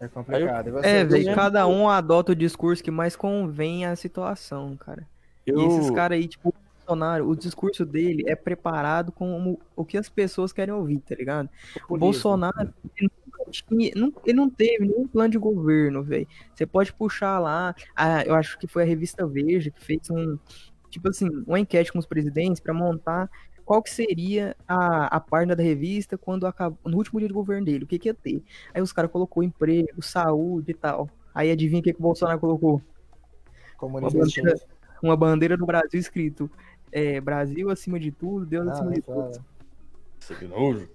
[0.00, 0.70] É complicado.
[0.72, 5.06] Você, É, velho, cada um adota o discurso que mais convém à situação, cara.
[5.46, 6.54] Eu, E esses caras aí, tipo, o
[6.86, 11.48] Bolsonaro, o discurso dele é preparado como o que as pessoas querem ouvir, tá ligado?
[11.88, 16.26] O Bolsonaro, ele, nunca tinha- não, ele não teve nenhum plano de governo, velho.
[16.54, 20.38] Você pode puxar lá, a- eu acho que foi a revista Veja que fez um,
[20.90, 23.30] tipo assim, uma enquete com os presidentes pra montar
[23.64, 27.64] qual que seria a, a página da revista quando acabou, no último dia de governo
[27.64, 28.42] dele, o que que ia ter.
[28.72, 31.08] Aí os caras colocou emprego, saúde e tal.
[31.34, 32.80] Aí adivinha o que, que o Bolsonaro colocou?
[33.76, 34.60] Comunista Uma bandeira,
[35.02, 36.50] uma bandeira do Brasil escrito
[36.94, 39.32] é, Brasil acima de tudo, Deus Ah, acima de foda.
[39.32, 39.44] tudo.
[40.20, 40.88] Isso que nojo.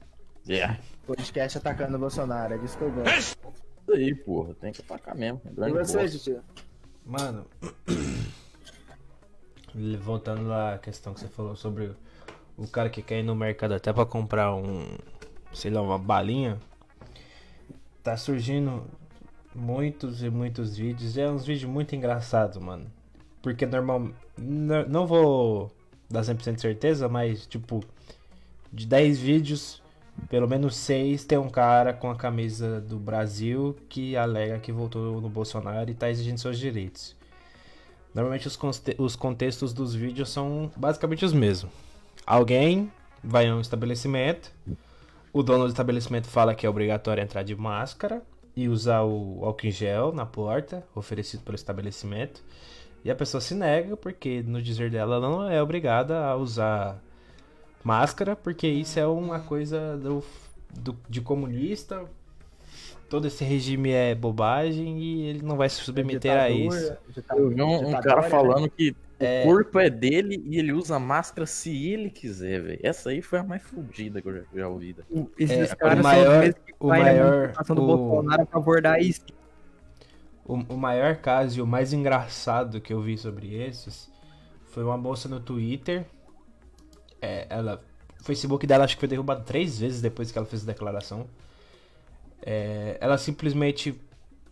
[0.48, 0.80] Yeah.
[1.06, 3.10] Podcast atacando o Bolsonaro, é disso que eu gosto.
[3.12, 4.56] Isso aí, porra.
[4.56, 5.42] Tem que atacar mesmo.
[5.46, 6.08] É E você.
[6.08, 6.38] Titi?
[7.06, 7.46] Mano,
[10.00, 11.92] voltando lá à questão que você falou sobre
[12.60, 14.86] o cara que quer ir no mercado até pra comprar um,
[15.54, 16.58] sei lá, uma balinha.
[18.04, 18.84] Tá surgindo
[19.56, 21.18] muitos e muitos vídeos.
[21.18, 22.86] É uns vídeos muito engraçados, mano.
[23.42, 24.10] Porque normal.
[24.38, 25.72] Não vou
[26.10, 27.84] dar 100% de certeza, mas tipo,
[28.72, 29.82] de 10 vídeos,
[30.30, 35.22] pelo menos 6 tem um cara com a camisa do Brasil que alega que votou
[35.22, 37.16] no Bolsonaro e tá exigindo seus direitos.
[38.14, 38.58] Normalmente os,
[38.98, 41.89] os contextos dos vídeos são basicamente os mesmos.
[42.30, 42.92] Alguém
[43.24, 44.54] vai a um estabelecimento,
[45.34, 48.24] o dono do estabelecimento fala que é obrigatório entrar de máscara
[48.56, 52.44] e usar o álcool em gel na porta, oferecido pelo estabelecimento.
[53.06, 57.02] E a pessoa se nega porque, no dizer dela, ela não é obrigada a usar
[57.84, 60.24] máscara, porque isso é uma coisa do,
[60.74, 62.06] do- de comunista.
[63.10, 66.96] Todo esse regime é bobagem e ele não vai se submeter a isso.
[67.36, 68.30] Eu vi um, um cara né?
[68.30, 69.44] falando que É.
[69.44, 72.80] o corpo é dele e ele usa máscara se ele quiser, velho.
[72.82, 74.96] Essa aí foi a mais fodida que eu já, já ouvi.
[74.98, 75.26] né?
[75.38, 78.42] Esses É, caras o são maior- os mesmos que o na maior- do o- Bolsonaro
[78.44, 78.96] a favor da.
[80.46, 84.10] O, o maior caso e o mais engraçado que eu vi sobre esses
[84.72, 86.06] foi uma moça no Twitter.
[87.22, 87.84] É, ela,
[88.20, 91.28] o Facebook dela acho que foi derrubado três vezes depois que ela fez a declaração.
[92.42, 94.00] É, ela simplesmente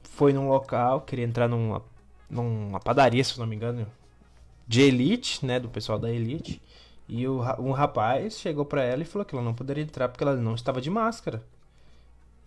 [0.03, 1.81] foi num local, queria entrar numa,
[2.29, 3.87] numa padaria, se não me engano,
[4.67, 6.61] de elite, né, do pessoal da elite.
[7.07, 10.23] E o, um rapaz chegou pra ela e falou que ela não poderia entrar porque
[10.23, 11.43] ela não estava de máscara.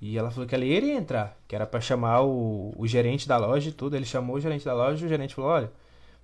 [0.01, 3.37] E ela falou que ela iria entrar, que era pra chamar o, o gerente da
[3.37, 3.97] loja e tudo.
[3.97, 5.73] Ele chamou o gerente da loja e o gerente falou: Olha,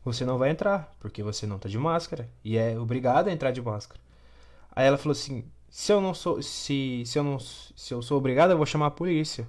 [0.05, 2.29] você não vai entrar, porque você não tá de máscara.
[2.45, 4.01] E é obrigado a entrar de máscara.
[4.75, 6.43] Aí ela falou assim: se eu não sou.
[6.43, 9.47] Se, se, eu, não, se eu sou obrigado, eu vou chamar a polícia.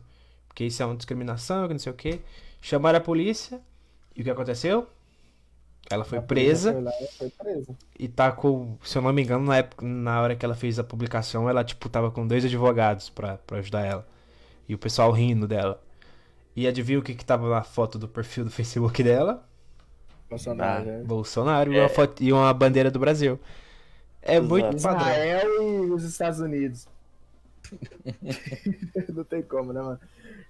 [0.47, 2.19] Porque isso é uma discriminação, que não sei o quê.
[2.61, 3.61] Chamaram a polícia.
[4.15, 4.87] E o que aconteceu?
[5.89, 7.75] Ela foi presa Foi lá e foi presa.
[7.97, 10.77] e tá com, se eu não me engano, na época, na hora que ela fez
[10.79, 14.07] a publicação, ela tipo tava com dois advogados pra, pra ajudar ela.
[14.67, 15.81] E o pessoal rindo dela.
[16.55, 19.45] E adivinha o que que tava na foto do perfil do Facebook dela?
[20.29, 21.03] Bolsonaro, Ah, né?
[21.03, 23.39] Bolsonaro e, uma foto, e uma bandeira do Brasil.
[24.21, 24.47] É Exato.
[24.49, 25.07] muito padrão.
[25.07, 26.87] Israel e os Estados Unidos.
[29.13, 29.99] Não tem como, né, mano?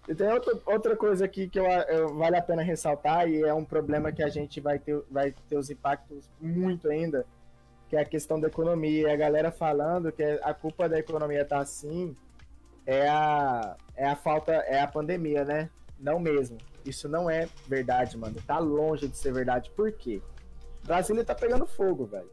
[0.07, 3.53] E tem outra, outra coisa aqui que eu, eu- vale a pena ressaltar e é
[3.53, 7.25] um problema que a gente vai ter, vai ter os impactos muito ainda,
[7.89, 9.11] que é a questão da economia.
[9.11, 12.15] A galera falando que a culpa da economia tá assim
[12.85, 15.69] é a, é a falta, é a pandemia, né?
[15.99, 16.57] Não mesmo.
[16.85, 18.35] Isso não é verdade, mano.
[18.45, 19.69] Tá longe de ser verdade.
[19.71, 20.21] Por quê?
[20.85, 22.29] Brasília tá pegando fogo, velho.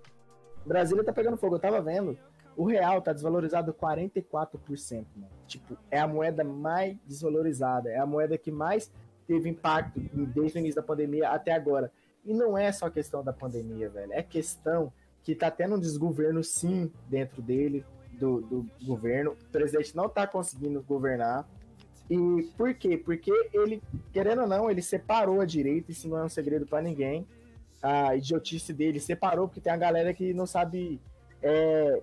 [0.64, 1.57] Brasília tá pegando fogo.
[1.57, 2.16] Eu tava vendo.
[2.57, 5.31] O real tá desvalorizado 44%, mano.
[5.47, 7.90] Tipo, é a moeda mais desvalorizada.
[7.90, 8.90] É a moeda que mais
[9.27, 11.90] teve impacto desde o início da pandemia até agora.
[12.25, 14.12] E não é só questão da pandemia, velho.
[14.12, 19.33] É questão que tá tendo um desgoverno, sim, dentro dele, do, do governo.
[19.33, 21.49] O presidente não tá conseguindo governar.
[22.09, 22.97] E por quê?
[22.97, 26.83] Porque ele, querendo ou não, ele separou a direita, isso não é um segredo pra
[26.83, 27.27] ninguém.
[27.83, 31.01] A idiotice dele separou, porque tem a galera que não sabe
[31.43, 32.03] é,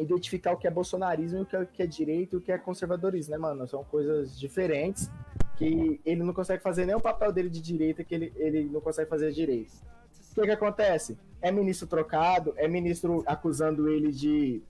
[0.00, 2.50] identificar o que é bolsonarismo o que é, o que é direito e o que
[2.50, 3.68] é conservadorismo, né, mano?
[3.68, 5.10] São coisas diferentes
[5.56, 8.80] que ele não consegue fazer nem o papel dele de direita que ele, ele não
[8.80, 9.72] consegue fazer direito.
[10.32, 11.18] O que que acontece?
[11.42, 14.62] É ministro trocado, é ministro acusando ele de,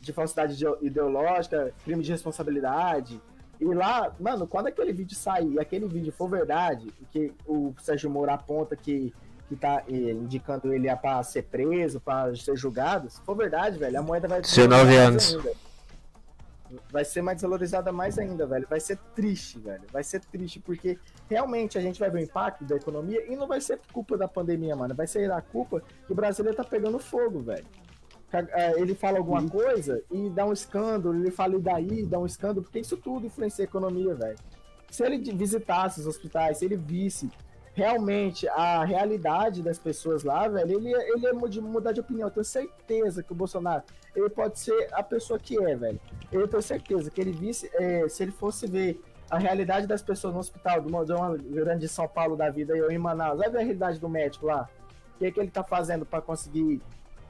[0.00, 3.20] de falsidade ide- ideológica, crime de responsabilidade,
[3.60, 8.08] E lá, mano, quando aquele vídeo sair e aquele vídeo for verdade, que o Sérgio
[8.08, 9.12] Moro aponta que,
[9.48, 13.78] que tá eh, indicando ele a pra ser preso, pra ser julgado, se for verdade,
[13.78, 15.34] velho, a moeda vai Ser nove anos.
[15.34, 15.52] ainda.
[16.92, 18.66] Vai ser mais desvalorizada mais ainda, velho.
[18.68, 19.84] Vai ser triste, velho.
[19.90, 23.46] Vai ser triste, porque realmente a gente vai ver o impacto da economia e não
[23.46, 24.94] vai ser culpa da pandemia, mano.
[24.94, 27.64] Vai ser a culpa que o brasileiro tá pegando fogo, velho.
[28.30, 32.26] É, Ele fala alguma coisa e dá um escândalo, ele fala e daí, dá um
[32.26, 34.36] escândalo, porque isso tudo influencia a economia, velho.
[34.90, 37.30] Se ele visitasse os hospitais, se ele visse
[37.78, 42.26] realmente a realidade das pessoas lá, velho, ele, ia- ele ia mud- mudar de opinião.
[42.28, 43.84] Eu tenho certeza que o Bolsonaro,
[44.16, 46.00] ele pode ser a pessoa que é, velho.
[46.32, 50.34] Eu tenho certeza que ele visse, é, se ele fosse ver a realidade das pessoas
[50.34, 53.58] no hospital, de de uma grande São Paulo da vida, eu em Manaus, vai ver
[53.58, 54.68] a realidade do médico lá.
[55.14, 56.80] O que, que ele tá fazendo pra conseguir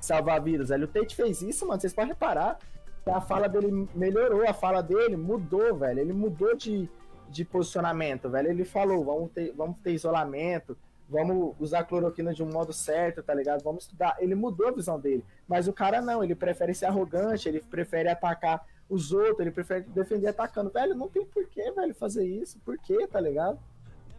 [0.01, 0.85] salvar vidas, velho?
[0.85, 2.59] O Tate fez isso, mano, vocês podem reparar.
[3.07, 5.99] A fala dele melhorou, a fala dele mudou, velho.
[6.01, 6.89] Ele mudou de,
[7.29, 8.51] de posicionamento, velho.
[8.51, 10.77] Ele falou, vamos ter, vamos ter isolamento,
[11.09, 13.63] vamos usar cloroquina de um modo certo, tá ligado?
[13.63, 14.17] Vamos estudar.
[14.19, 15.25] Ele mudou a visão dele.
[15.47, 19.85] Mas o cara não, ele prefere ser arrogante, ele prefere atacar os outros, ele prefere
[19.89, 20.71] defender atacando.
[20.71, 22.59] Velho, não tem porquê, velho, fazer isso.
[22.65, 23.59] Por quê, tá ligado?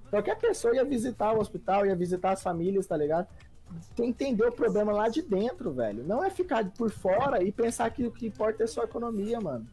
[0.10, 3.28] Qualquer pessoa ia visitar o hospital, ia visitar as famílias, tá ligado?
[3.96, 6.04] Tem que entender o problema lá de dentro, velho.
[6.04, 9.40] Não é ficar por fora e pensar que o que importa é só a economia,
[9.40, 9.68] mano.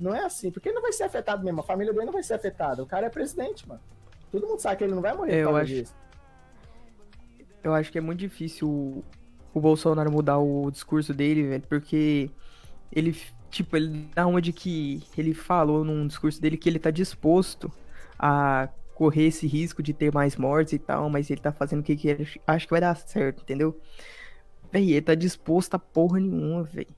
[0.00, 1.60] Não é assim, porque ele não vai ser afetado mesmo.
[1.60, 2.82] A família dele não vai ser afetada.
[2.82, 3.80] O cara é presidente, mano.
[4.32, 5.94] Todo mundo sabe que ele não vai morrer É, por eu acho- disso.
[7.62, 9.04] Eu acho que é muito difícil o,
[9.52, 12.30] o Bolsonaro mudar o discurso dele, velho, porque
[12.90, 13.14] ele,
[13.50, 17.70] tipo, ele dá uma de que ele falou num discurso dele que ele tá disposto
[18.18, 21.82] a correr esse risco de ter mais mortes e tal, mas ele tá fazendo o
[21.82, 23.78] que, que ele acha que vai dar certo, entendeu?
[24.72, 26.88] Véi, ele tá disposto a porra nenhuma, velho.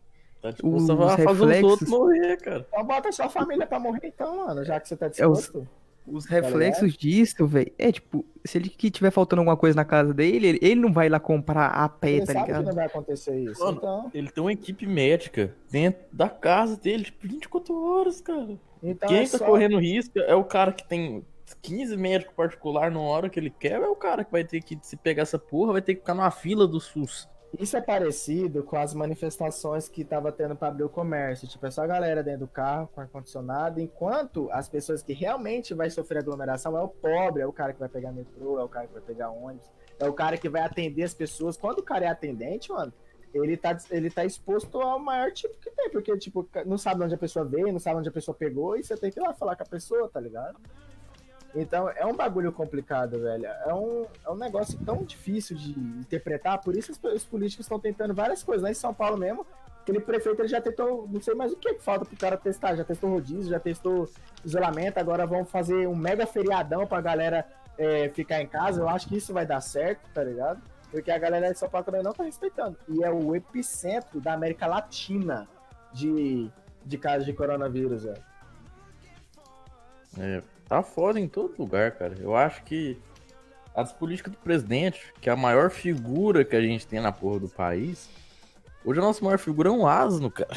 [0.43, 2.67] Tá disposto Os a fazer os reflexos- outros morrer, cara.
[2.69, 5.69] Então bota sua família pra morrer então, mano, já que você tá É os- disposto.
[6.05, 10.13] Os reflexos disso, velho, é tipo, se ele que tiver faltando alguma coisa na casa
[10.13, 12.65] dele, ele, ele não vai lá comprar a pé, Ele tá sabe que ligado?
[12.67, 13.65] não vai acontecer isso.
[13.65, 18.59] Mano, então, Ele tem uma equipe médica dentro da casa dele, tipo, 24 horas, cara.
[18.83, 21.25] então Quem é tá só- correndo risco é o cara que tem
[21.63, 24.61] 15 médicos particular na hora que ele quer, ou é o cara que vai ter
[24.61, 27.29] que, se pegar essa porra, vai ter que ficar numa fila do SUS.
[27.59, 31.47] Isso é parecido com as manifestações que tava tendo para abrir o comércio.
[31.47, 35.75] Tipo, é só a galera dentro do carro com ar-condicionado, enquanto as pessoas que realmente
[35.75, 38.69] vai sofrer aglomeração é o pobre, é o cara que vai pegar metrô, é o
[38.69, 41.57] cara que vai pegar ônibus, é o cara que vai atender as pessoas.
[41.57, 42.93] Quando o cara é atendente, mano,
[43.35, 47.15] ele tá, ele tá exposto ao maior tipo que tem, porque, tipo, não sabe onde
[47.15, 49.35] a pessoa veio, não sabe onde a pessoa pegou, e você tem que ir lá
[49.35, 50.59] falar com a pessoa, tá ligado?
[51.55, 53.47] Então é um bagulho complicado, velho.
[53.47, 57.79] É um, é um negócio tão difícil de interpretar, por isso os, os políticos estão
[57.79, 58.63] tentando várias coisas.
[58.63, 59.47] Lá em São Paulo mesmo,
[59.83, 62.75] aquele prefeito ele já tentou, não sei mais o que falta pro cara testar.
[62.75, 64.09] Já testou rodízio, já testou
[64.45, 68.81] isolamento, agora vão fazer um mega feriadão pra galera é, ficar em casa.
[68.81, 70.63] Eu acho que isso vai dar certo, tá ligado?
[70.91, 72.79] Porque a galera de São Paulo também não tá respeitando.
[72.89, 75.49] E é o epicentro da América Latina
[75.93, 76.51] de,
[76.85, 78.23] de casos de coronavírus, velho.
[80.19, 82.15] É, tá foda em todo lugar, cara.
[82.19, 82.99] Eu acho que
[83.75, 87.41] as políticas do presidente, que é a maior figura que a gente tem na porra
[87.41, 88.09] do país,
[88.83, 90.57] hoje a nossa maior figura é um asno, cara.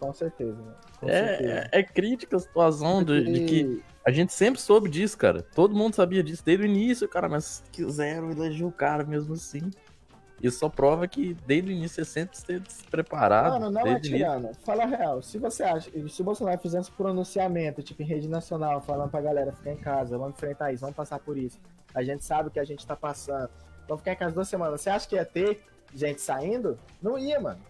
[0.00, 0.76] Com certeza, mano.
[0.98, 1.50] Com certeza.
[1.50, 5.42] É, é, é crítica a situação de, de que a gente sempre soube disso, cara.
[5.42, 9.70] Todo mundo sabia disso desde o início, cara, mas quiseram eleger o cara mesmo assim.
[10.42, 13.52] Isso só prova que desde o início você sempre esteve preparado.
[13.52, 14.50] Mano, não atirando.
[14.64, 15.22] Fala a real.
[15.22, 19.20] Se você acha, se o Bolsonaro fizesse um pronunciamento, tipo, em rede nacional, falando pra
[19.20, 21.58] galera ficar em casa, vamos enfrentar isso, vamos passar por isso.
[21.94, 23.48] A gente sabe o que a gente tá passando.
[23.86, 24.80] Vamos ficar em casa duas semanas.
[24.80, 25.62] Você acha que ia ter
[25.94, 26.78] gente saindo?
[27.00, 27.60] Não ia, mano.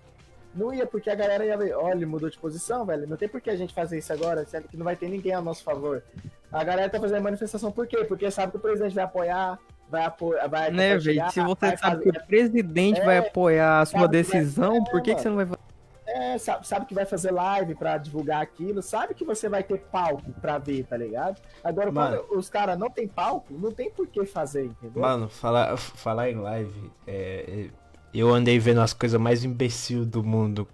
[0.54, 3.08] Não ia, porque a galera ia ver, olha, mudou de posição, velho.
[3.08, 5.32] Não tem por que a gente fazer isso agora, sendo que não vai ter ninguém
[5.32, 6.02] a nosso favor.
[6.50, 8.04] A galera tá fazendo manifestação por quê?
[8.04, 9.58] Porque sabe que o presidente vai apoiar,
[9.94, 11.30] vai apoiar, vai Né, velho?
[11.30, 14.76] Se você vai sabe fazer- que o presidente É, vai apoiar a sua vai- decisão,
[14.76, 15.60] é, por que, que você não vai fazer?
[16.06, 19.78] É, sabe, sabe que vai fazer live pra divulgar aquilo, sabe que você vai ter
[19.90, 21.40] palco pra ver, tá ligado?
[21.62, 22.18] Agora, Mano.
[22.24, 25.00] quando os caras não tem palco, não tem por que fazer, entendeu?
[25.02, 27.70] Mano, falar, falar em live, é, é,
[28.12, 30.68] eu andei vendo as coisas mais imbecil do mundo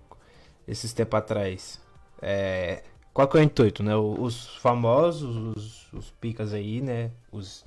[0.66, 1.80] esses tempos atrás.
[2.20, 2.82] É,
[3.14, 3.94] qual que é o intuito, né?
[3.96, 7.10] Os famosos, os, os picas aí, né?
[7.32, 7.64] Os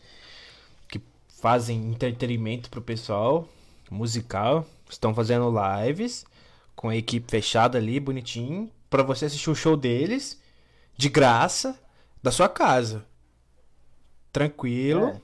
[1.44, 3.50] fazem entretenimento pro pessoal,
[3.92, 5.54] musical, estão fazendo
[5.86, 6.26] lives
[6.74, 10.42] com a equipe fechada ali, bonitinho, pra você assistir o show deles
[10.96, 11.78] de graça
[12.24, 13.06] da sua casa.
[14.32, 15.22] Tranquilo É.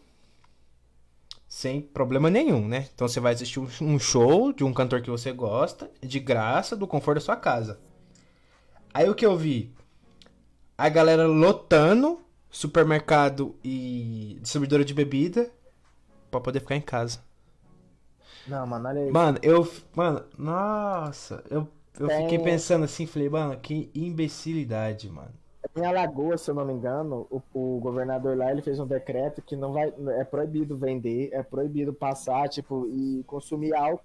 [1.47, 2.89] sem problema nenhum, né?
[2.93, 6.85] Então você vai assistir um show de um cantor que você gosta, de graça, do
[6.85, 7.79] conforto da sua casa.
[8.93, 9.73] Aí o que eu vi?
[10.77, 15.49] a galera lotando supermercado e distribuidora de bebida
[16.29, 17.19] pra poder ficar em casa.
[18.47, 19.11] Não, mano, olha aí.
[19.11, 19.67] Mano, eu.
[19.95, 21.67] Mano, nossa, eu,
[21.99, 25.33] eu Tem- fiquei pensando assim, falei, mano, que imbecilidade, mano.
[25.75, 29.41] Em Alagoas, se eu não me engano, o, o governador lá ele fez um decreto
[29.41, 29.93] que não vai.
[30.17, 34.03] É proibido vender, é proibido passar, tipo, e consumir álcool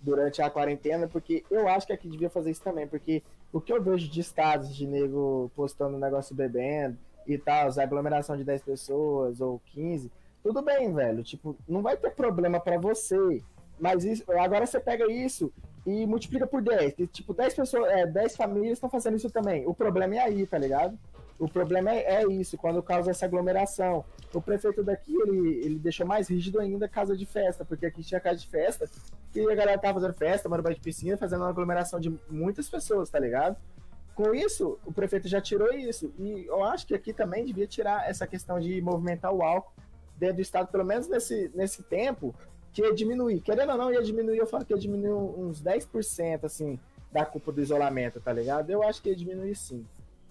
[0.00, 3.72] durante a quarentena, porque eu acho que aqui devia fazer isso também, porque o que
[3.72, 8.62] eu vejo de estados de nego postando negócio bebendo e tal, a aglomeração de 10
[8.62, 10.10] pessoas ou 15,
[10.42, 11.22] tudo bem, velho.
[11.22, 13.42] Tipo, não vai ter problema pra você.
[13.78, 15.52] Mas isso, agora você pega isso
[15.86, 16.94] e multiplica por 10.
[16.98, 19.66] E, tipo, 10 pessoas, é, 10 famílias estão fazendo isso também.
[19.66, 20.98] O problema é aí, tá ligado?
[21.38, 24.04] O problema é, é isso, quando causa essa aglomeração.
[24.34, 28.02] O prefeito daqui, ele, ele deixou mais rígido ainda a casa de festa, porque aqui
[28.02, 28.90] tinha casa de festa,
[29.34, 33.08] e a galera tava fazendo festa, mano, de piscina, fazendo uma aglomeração de muitas pessoas,
[33.08, 33.56] tá ligado?
[34.16, 36.12] Com isso, o prefeito já tirou isso.
[36.18, 39.72] E eu acho que aqui também devia tirar essa questão de movimentar o álcool
[40.18, 42.34] dentro do estado, pelo menos nesse, nesse tempo,
[42.72, 43.40] que ia diminuir.
[43.40, 46.78] Querendo ou não, ia diminuir, eu falo que ia diminuir uns 10%, assim,
[47.12, 48.70] da culpa do isolamento, tá ligado?
[48.70, 49.86] Eu acho que ia diminuir sim.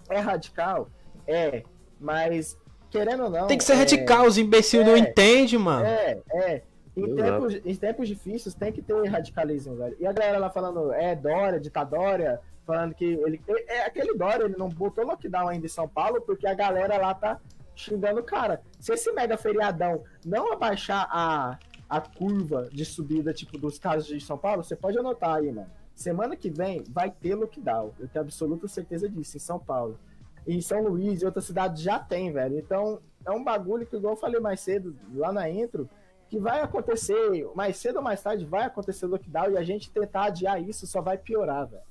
[0.09, 0.89] É radical?
[1.25, 1.63] É,
[1.99, 2.57] mas
[2.89, 3.47] querendo ou não.
[3.47, 5.85] Tem que ser é, radical, os imbecil não é, entendem, mano.
[5.85, 6.61] É, é.
[6.95, 9.95] Em tempos, em tempos difíceis tem que ter radicalismo, velho.
[9.99, 13.39] E a galera lá falando, é Dória, ditadória, falando que ele.
[13.47, 16.97] É, é aquele Dória, ele não botou lockdown ainda em São Paulo porque a galera
[16.97, 17.39] lá tá
[17.77, 18.61] xingando o cara.
[18.79, 21.57] Se esse mega feriadão não abaixar a,
[21.89, 25.69] a curva de subida, tipo, dos casos de São Paulo, você pode anotar aí, mano.
[25.95, 27.93] Semana que vem vai ter lockdown.
[27.99, 29.99] Eu tenho absoluta certeza disso, em São Paulo.
[30.45, 32.57] Em São Luís e outras cidades já tem, velho.
[32.57, 35.89] Então, é um bagulho que, igual eu falei mais cedo, lá na intro,
[36.29, 40.25] que vai acontecer, mais cedo ou mais tarde, vai acontecer lockdown e a gente tentar
[40.25, 41.83] adiar isso só vai piorar, velho.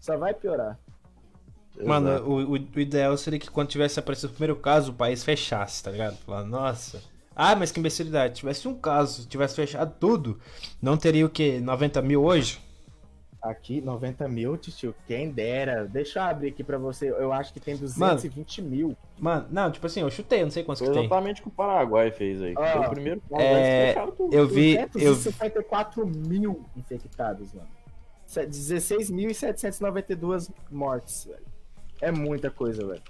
[0.00, 0.78] Só vai piorar.
[1.82, 5.24] Mano, o, o, o ideal seria que quando tivesse aparecido o primeiro caso, o país
[5.24, 6.16] fechasse, tá ligado?
[6.18, 7.02] Falar, nossa.
[7.34, 8.34] Ah, mas que imbecilidade.
[8.34, 10.38] Tivesse um caso, tivesse fechado tudo,
[10.80, 11.58] não teria o quê?
[11.60, 12.60] 90 mil hoje?
[13.42, 15.84] Aqui, 90 mil, tio, quem dera.
[15.86, 17.10] Deixa eu abrir aqui pra você.
[17.10, 18.96] Eu acho que tem 220 mil.
[19.18, 21.04] Mano, não, tipo assim, eu chutei, eu não sei quantos que tem.
[21.04, 22.54] exatamente o que o Paraguai fez aí.
[22.56, 24.34] Ah, Foi o primeiro caso, é, eles fecharam tudo.
[24.34, 27.68] Eu vi, eu 254 mil infectados, mano.
[28.24, 31.44] Se- 16.792 mortes, velho.
[32.04, 33.02] É muita coisa, velho.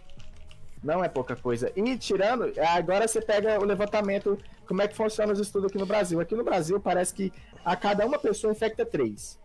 [0.83, 1.73] Não é pouca coisa.
[1.75, 5.87] E tirando, agora você pega o levantamento, como é que funciona os estudos aqui no
[5.87, 6.21] Brasil.
[6.21, 7.33] Aqui no Brasil parece que
[7.65, 9.37] a cada uma pessoa infecta três.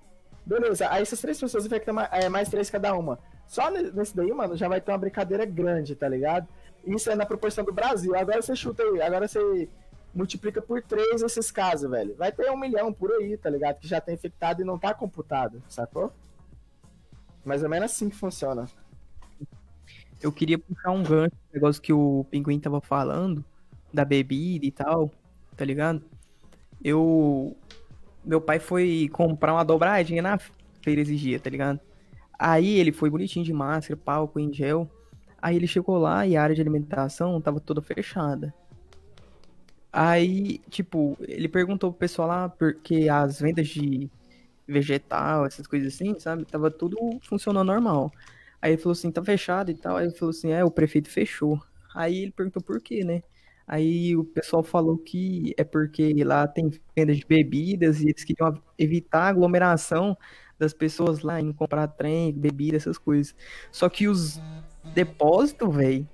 [0.46, 3.18] Beleza, aí essas três pessoas infectam mais, é, mais três cada uma.
[3.48, 6.48] Só ne- nesse daí, mano, já vai ter uma brincadeira grande, tá ligado?
[6.86, 8.16] Isso é na proporção do Brasil.
[8.16, 9.68] Agora você chuta aí, agora você
[10.14, 12.16] multiplica por três esses casos, velho.
[12.16, 13.80] Vai ter um milhão por aí, tá ligado?
[13.80, 16.12] Que já tá infectado e não tá computado, sacou?
[17.44, 18.68] Mais ou menos assim que funciona.
[20.22, 23.44] Eu queria puxar um gancho, um negócio que o Pinguim tava falando,
[23.94, 25.12] da bebida e tal,
[25.56, 26.02] tá ligado?
[26.84, 27.56] Eu.
[28.24, 30.38] Meu pai foi comprar uma dobradinha na
[30.82, 31.80] feira esses dias, tá ligado?
[32.38, 34.90] Aí ele foi bonitinho de máscara, palco em gel.
[35.42, 38.54] Aí ele chegou lá e a área de alimentação tava toda fechada.
[39.92, 44.10] Aí, tipo, ele perguntou pro pessoal lá, porque as vendas de
[44.68, 46.46] vegetal, essas coisas assim, sabe?
[46.46, 48.12] Tava tudo funcionando normal.
[48.62, 49.98] Aí ele falou assim, tá fechado e tal.
[49.98, 51.62] Aí ele falou assim, é, o prefeito fechou.
[51.94, 53.24] Aí ele perguntou por quê, né?
[53.68, 58.60] Aí o pessoal falou que é porque lá tem venda de bebidas e eles queriam
[58.78, 60.18] evitar a aglomeração
[60.58, 63.36] das pessoas lá indo comprar trem, bebida, essas coisas.
[63.72, 64.42] Só que os
[64.94, 66.08] depósitos, velho,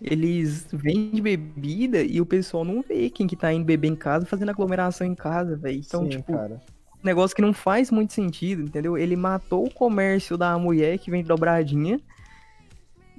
[0.00, 4.26] eles vendem bebida e o pessoal não vê quem que tá indo beber em casa,
[4.26, 5.78] fazendo aglomeração em casa, velho.
[5.78, 6.60] Então, Sim, tipo, cara.
[7.08, 8.96] Negócio que não faz muito sentido, entendeu?
[8.96, 12.00] Ele matou o comércio da mulher que vende dobradinha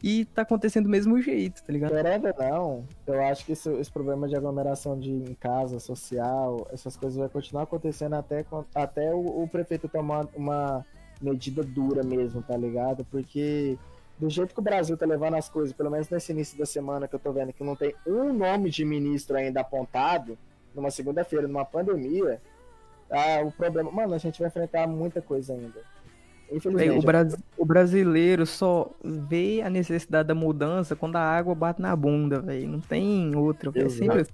[0.01, 1.91] e tá acontecendo do mesmo jeito, tá ligado?
[2.39, 7.17] Não, eu acho que isso- esse problema de aglomeração de em casa, social, essas coisas
[7.19, 10.85] vai continuar acontecendo até, até o, o prefeito tomar uma
[11.21, 13.03] medida dura mesmo, tá ligado?
[13.11, 13.77] Porque
[14.17, 17.07] do jeito que o Brasil tá levando as coisas, pelo menos nesse início da semana
[17.07, 20.37] que eu tô vendo que não tem um nome de ministro ainda apontado,
[20.73, 22.41] numa segunda-feira, numa pandemia,
[23.11, 23.91] ah, o problema.
[23.91, 25.81] Mano, a gente vai enfrentar muita coisa ainda.
[26.51, 26.97] Infelizmente.
[26.97, 31.95] o, Bras- o brasileiro só vê a necessidade da mudança quando a água bate na
[31.95, 32.67] bunda, velho.
[32.67, 33.85] Não tem outra, velho.
[33.85, 34.31] É sempre assim.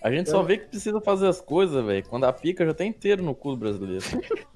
[0.00, 2.04] A gente só vê que precisa fazer as coisas, velho.
[2.08, 4.04] Quando a pica já tá inteiro no cu do brasileiro.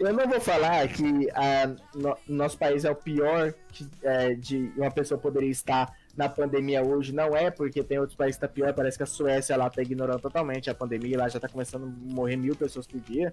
[0.00, 4.72] Eu não vou falar que ah, no- nosso país é o pior que, é, de
[4.76, 8.52] uma pessoa poderia estar na pandemia hoje não é, porque tem outros países que tá
[8.52, 11.84] pior, parece que a Suécia lá tá ignorando totalmente a pandemia, lá já tá começando
[11.84, 13.32] a morrer mil pessoas por dia.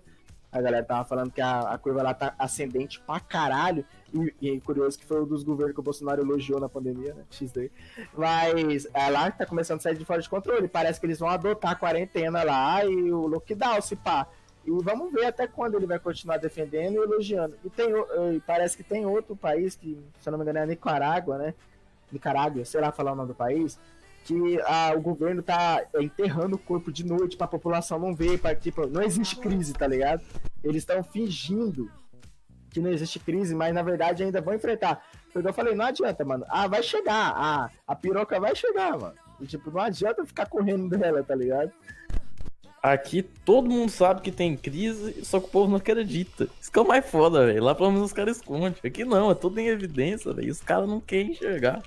[0.52, 3.84] A galera tava falando que a, a curva lá tá ascendente pra caralho.
[4.14, 7.24] E, e curioso que foi um dos governos que o Bolsonaro elogiou na pandemia, né?
[7.30, 7.70] X daí.
[8.16, 10.68] Mas é lá que tá começando a sair de fora de controle.
[10.68, 14.28] Parece que eles vão adotar a quarentena lá e o lockdown, se pá.
[14.64, 17.58] E vamos ver até quando ele vai continuar defendendo e elogiando.
[17.66, 17.88] E tem,
[18.46, 21.54] parece que tem outro país que, se eu não me engano, é a Nicarágua, né?
[22.12, 23.80] Nicarágua, sei lá falar o nome do país,
[24.26, 28.56] que a, o governo tá enterrando o corpo de noite pra população não ver, pra,
[28.56, 30.24] tipo, não existe crise, tá ligado?
[30.64, 31.92] Eles estão fingindo
[32.72, 35.02] que não existe crise, mas na verdade ainda vão enfrentar.
[35.34, 36.46] Eu falei, não adianta, mano.
[36.50, 39.16] Ah, vai chegar, ah, a piroca vai chegar, mano.
[39.40, 41.72] E, tipo, não adianta ficar correndo dela, tá ligado?
[42.94, 46.48] Aqui todo mundo sabe que tem crise, só que o povo não acredita.
[46.62, 47.64] Isso que é o mais foda, velho.
[47.64, 48.76] Lá pelo menos os caras escondem.
[48.84, 50.52] Aqui não, é tudo em evidência, velho.
[50.52, 51.82] Os caras não querem enxergar.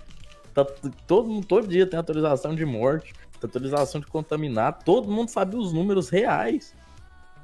[0.53, 0.65] Tá,
[1.07, 4.83] todo, todo dia tem atualização de morte, atualização de contaminar.
[4.83, 6.75] Todo mundo sabe os números reais.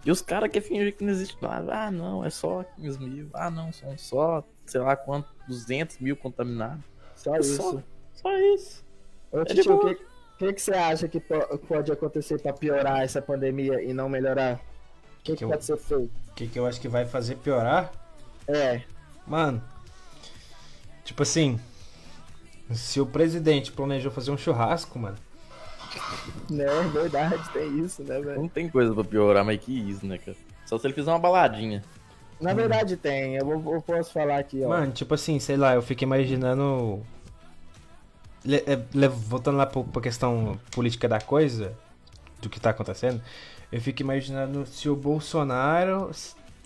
[0.05, 1.87] E os caras querem fingir que não existe nada.
[1.87, 3.29] Ah, não, é só 15 mil.
[3.35, 6.83] Ah, não, são só, sei lá quanto, 200 mil contaminados.
[7.15, 7.55] Só É isso.
[7.55, 7.83] Só,
[8.15, 8.85] só isso.
[9.31, 9.69] Ô, É Titi, de
[10.35, 13.93] o que, que, que você acha que po- pode acontecer pra piorar essa pandemia e
[13.93, 14.55] não melhorar?
[14.55, 14.59] O
[15.25, 16.11] que, que, Que eu- pode ser feito?
[16.31, 17.93] O que, que eu acho que vai fazer piorar?
[18.49, 18.83] É,
[19.27, 19.63] Mano,
[21.05, 21.59] tipo assim,
[22.73, 25.17] se o presidente planejou fazer um churrasco, mano,
[26.51, 26.67] né?
[26.93, 28.41] Verdade, tem isso, né, velho?
[28.43, 30.37] Não tem coisa pra piorar mais que isso, né, cara?
[30.67, 31.83] Só se ele fizer uma baladinha.
[32.41, 34.69] Na verdade tem, eu, vou, eu posso falar aqui, ó.
[34.71, 37.01] Mano, tipo assim, sei lá, eu fico imaginando.
[38.47, 41.73] É, voltando lá pra questão política da coisa,
[42.43, 43.21] do que tá acontecendo,
[43.73, 46.11] eu fico imaginando se o Bolsonaro.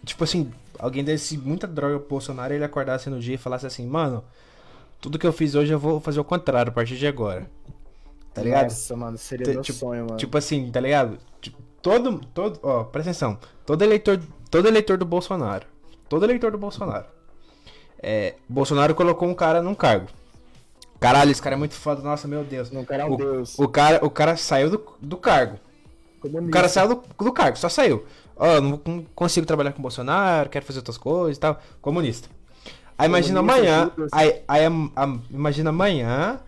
[0.05, 3.87] Tipo assim, alguém desse muita droga pro Bolsonaro ele acordasse no dia e falasse assim,
[3.87, 4.25] mano,
[5.01, 7.49] tudo que eu fiz hoje eu vou fazer o contrário a partir de agora.
[8.35, 8.65] Tá ligado?
[8.65, 10.17] Nossa, mano, seria Te- meu tipo- sonho, mano.
[10.17, 11.19] Tipo assim, tá ligado?
[11.41, 13.39] Tipo, todo, todo, ó, presta atenção.
[13.67, 14.21] Todo eleitor,
[14.51, 15.67] todo eleitor do Bolsonaro,
[16.09, 17.07] todo eleitor do Bolsonaro.
[18.01, 20.09] É, Bolsonaro colocou um cara num cargo.
[21.01, 22.71] Caralho, esse cara é muito foda, nossa, meu Deus.
[22.71, 23.59] não quero um o, deus.
[23.59, 25.59] O cara, o cara saiu do, do cargo.
[26.19, 26.53] O comunista.
[26.53, 28.05] cara saiu do, do cargo, só saiu.
[28.37, 31.61] Ó, não, não consigo trabalhar com o Bolsonaro, quero fazer outras coisas e tal.
[31.81, 32.29] Comunista.
[32.97, 33.93] Aí imagina Comunista, amanhã.
[33.97, 34.11] Judas.
[34.13, 36.41] Aí, aí am- am- imagina amanhã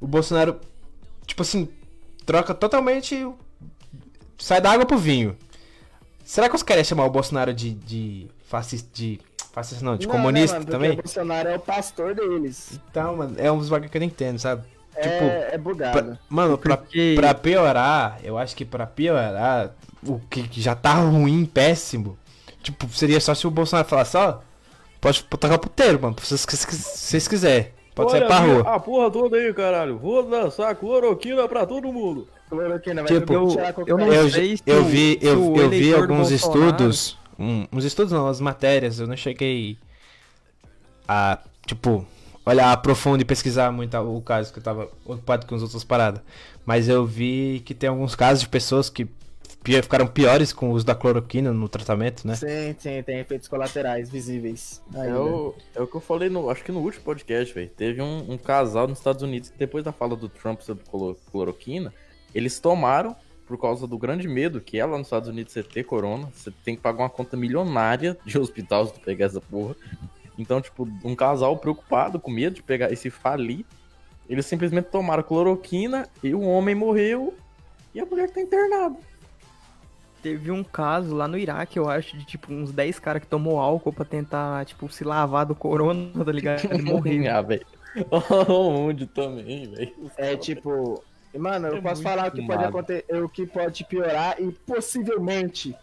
[0.00, 0.60] o Bolsonaro,
[1.26, 1.68] tipo assim,
[2.24, 3.14] troca totalmente.
[3.24, 3.36] o-
[4.38, 5.36] Sai da água pro vinho.
[6.24, 8.88] Será que os caras iam chamar o Bolsonaro de, de fascista.
[8.92, 9.20] De.
[9.56, 10.90] Fascista não, de Não, comunista mano, porque também?
[10.92, 12.78] O Bolsonaro é o pastor deles.
[12.90, 14.62] Então, mano, é uns bagulho que eu não entendo, sabe?
[14.94, 15.92] Tipo, é, é bugado.
[15.92, 19.70] Pra- mano, pra, Porque- pra piorar, eu acho que pra piorar,
[20.06, 22.18] o que já tá ruim, péssimo,
[22.62, 24.40] tipo, seria só se o Bolsonaro falasse, ó,
[25.00, 27.68] pode tocar puteiro, mano, se vocês, se vocês quiserem.
[27.94, 28.60] Pode sair pra rua.
[28.74, 29.96] A porra toda aí, caralho.
[29.96, 32.28] Vou dançar cloroquina pra todo mundo.
[32.50, 34.12] Cloroquina, mas Tipo, eu vou eu- eu não.
[34.12, 34.28] Eu,
[34.84, 39.16] vi, eu, eu vi alguns Bolsonaro- estudos, um- uns estudos não, as matérias, eu não
[39.16, 39.78] cheguei
[41.08, 42.06] a, tipo,
[42.44, 45.84] olhar a profundo e pesquisar muito o caso, que eu tava ocupado com as outras
[45.84, 46.20] paradas.
[46.64, 49.08] Mas eu vi que tem alguns casos de pessoas que
[49.64, 52.36] ficaram piores com o uso da cloroquina no tratamento, né?
[52.36, 54.80] Sim, sim, tem efeitos colaterais visíveis.
[54.94, 55.20] É ainda.
[55.20, 57.68] o, é o que eu falei, no, acho que no último podcast, velho.
[57.70, 61.18] Teve um, um casal nos Estados Unidos que depois da fala do Trump sobre cloro-
[61.32, 61.92] cloroquina,
[62.32, 63.16] eles tomaram
[63.46, 66.28] por causa do grande medo que é lá nos Estados Unidos você ter corona.
[66.34, 69.76] Você tem que pagar uma conta milionária de hospital se tu pegar essa porra.
[70.38, 73.64] Então, tipo, um casal preocupado, com medo de pegar esse falir,
[74.28, 77.34] eles simplesmente tomaram cloroquina e o homem morreu
[77.94, 78.96] e a mulher tá internada.
[80.22, 83.60] Teve um caso lá no Iraque, eu acho, de tipo uns 10 caras que tomou
[83.60, 86.64] álcool pra tentar, tipo, se lavar do corona, tá ligado?
[86.74, 87.28] E morrer.
[87.28, 87.66] ah, velho.
[88.50, 89.94] Onde também, velho.
[90.16, 91.02] É tipo.
[91.38, 95.76] Mano, eu É posso falar o que pode acontecer, o que pode piorar e possivelmente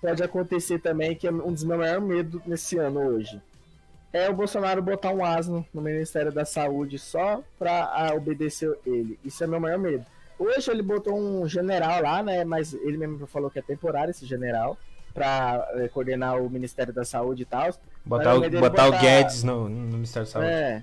[0.00, 3.40] pode acontecer também, que é um dos meus maiores medos nesse ano hoje.
[4.12, 9.18] É o Bolsonaro botar um asno no Ministério da Saúde só pra ah, obedecer ele.
[9.24, 10.04] Isso é meu maior medo.
[10.38, 12.44] Hoje ele botou um general lá, né?
[12.44, 14.78] Mas ele mesmo falou que é temporário esse general
[15.12, 17.70] pra eh, coordenar o Ministério da Saúde e tal.
[18.04, 20.50] Botar, o, Mas ele botar o botar- Guedes no, no Ministério da Saúde.
[20.50, 20.82] É.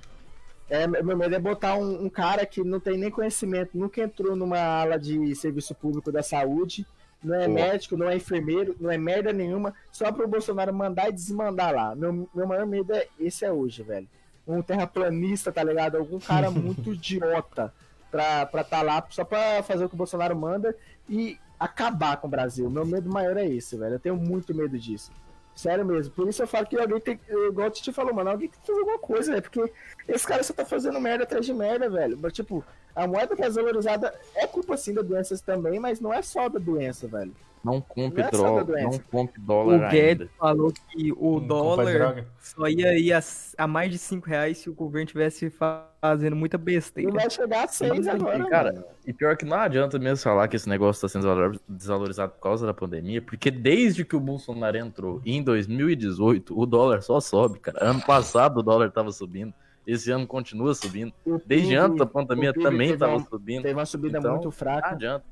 [0.69, 4.35] É, meu medo é botar um, um cara que não tem nem conhecimento, nunca entrou
[4.35, 6.85] numa ala de serviço público da saúde,
[7.23, 7.53] não é Pô.
[7.53, 11.95] médico, não é enfermeiro, não é merda nenhuma, só pro Bolsonaro mandar e desmandar lá.
[11.95, 14.07] Meu, meu maior medo é esse é hoje, velho.
[14.47, 15.97] Um terraplanista, tá ligado?
[15.97, 17.73] Algum cara muito idiota
[18.11, 20.75] pra, pra tá lá só pra fazer o que o Bolsonaro manda
[21.09, 22.69] e acabar com o Brasil.
[22.69, 23.95] Meu medo maior é esse, velho.
[23.95, 25.11] Eu tenho muito medo disso.
[25.55, 26.13] Sério mesmo.
[26.13, 27.19] Por isso eu falo que alguém tem.
[27.29, 29.41] Igual o Titi falou, mano, alguém tem que fazer alguma coisa, velho.
[29.41, 29.73] Porque
[30.07, 32.19] esse cara só tá fazendo merda atrás de merda, velho.
[32.21, 32.63] Mas, tipo,
[32.95, 37.07] a moeda desvalorizada é culpa sim das doenças também, mas não é só da doença,
[37.07, 37.33] velho.
[37.63, 38.89] Não compre Não é só droga, da doença.
[38.89, 40.31] não compre O dólar Guedes ainda.
[40.37, 43.19] falou que o Não dólar só ia ir a,
[43.57, 47.11] a mais de 5 reais se o governo tivesse fa- fazendo muita besteira.
[47.11, 48.85] vai chegar a seis Mas, agora, cara, mano.
[49.07, 52.39] E pior que não adianta mesmo falar que esse negócio tá sendo desvalor- desvalorizado por
[52.41, 57.57] causa da pandemia, porque desde que o Bolsonaro entrou em 2018, o dólar só sobe,
[57.59, 57.79] cara.
[57.83, 59.51] Ano passado o dólar tava subindo,
[59.87, 61.13] esse ano continua subindo.
[61.45, 63.63] Desde antes da pandemia também teve tava uma- subindo.
[63.63, 64.89] Teve uma subida Então, muito Não fraca.
[64.89, 65.25] adianta.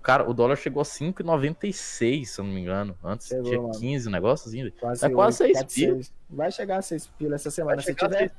[0.00, 2.96] Cara, o dólar chegou a 5,96, se eu não me engano.
[3.04, 3.78] Antes Chegou, tinha mano.
[3.78, 4.70] 15 negócios ainda.
[4.80, 5.94] Quase É quase oito, seis quase pila.
[5.94, 6.12] seis.
[6.30, 7.82] Vai chegar a 6 pila essa semana.
[7.82, 8.32] Se tiver,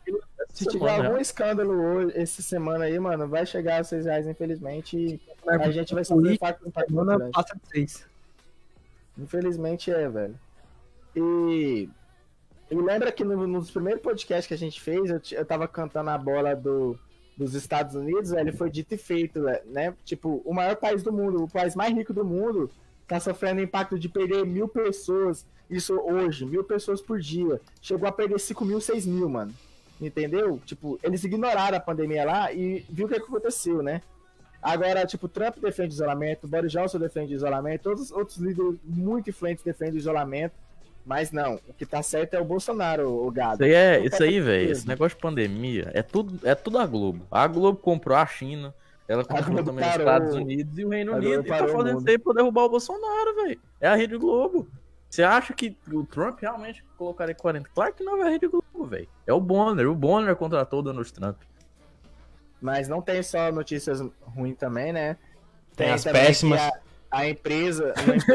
[0.50, 1.22] se tiver semana, algum né?
[1.22, 4.98] escândalo hoje, essa semana aí, mano, vai chegar a 6 reais, infelizmente.
[4.98, 7.32] E a gente vai sofrer política, impacto, impacto Semana grande.
[7.34, 8.08] passa de 6.
[9.18, 10.40] Infelizmente é, velho.
[11.16, 11.90] E.
[12.70, 16.10] E lembra que no, nos primeiros podcasts que a gente fez, eu, eu tava cantando
[16.10, 16.98] a bola do,
[17.36, 19.94] dos Estados Unidos, velho, foi dito e feito, né?
[20.06, 22.70] Tipo, o maior país do mundo, o país mais rico do mundo,
[23.08, 25.46] tá sofrendo impacto de perder mil pessoas.
[25.70, 27.60] Isso hoje, mil pessoas por dia.
[27.82, 29.54] Chegou a perder 5 mil, 6 mil, mano.
[30.00, 30.60] Entendeu?
[30.66, 34.02] Tipo, eles ignoraram a pandemia lá e viu o que, que aconteceu, né?
[34.62, 39.64] Agora, tipo, Trump defende isolamento, Boris Johnson defende isolamento, todos os outros líderes muito influentes
[39.64, 40.54] defendem isolamento,
[41.10, 43.56] mas não, o que tá certo é o Bolsonaro, o gado.
[43.56, 46.86] Isso aí, é, isso aí velho, esse negócio de pandemia é tudo, é tudo a
[46.86, 47.26] Globo.
[47.32, 48.76] A Globo comprou a China,
[49.08, 52.08] ela comprou também os parou- Estados Unidos e o Reino Unido e tá fazendo isso
[52.08, 53.60] aí pra derrubar o Bolsonaro, velho.
[53.82, 54.68] É a Rede Globo.
[55.10, 57.68] Você acha que o Trump realmente colocaria 40?
[57.74, 59.08] Claro que não é a Rede Globo, velho.
[59.26, 59.90] É o Bonner.
[59.90, 61.38] O Bonner contratou o Donald Trump.
[62.62, 65.18] Mas não tem só notícias ruins também, né?
[65.76, 66.62] Tem as também que péssimas.
[66.62, 66.72] A,
[67.12, 67.94] a empresa,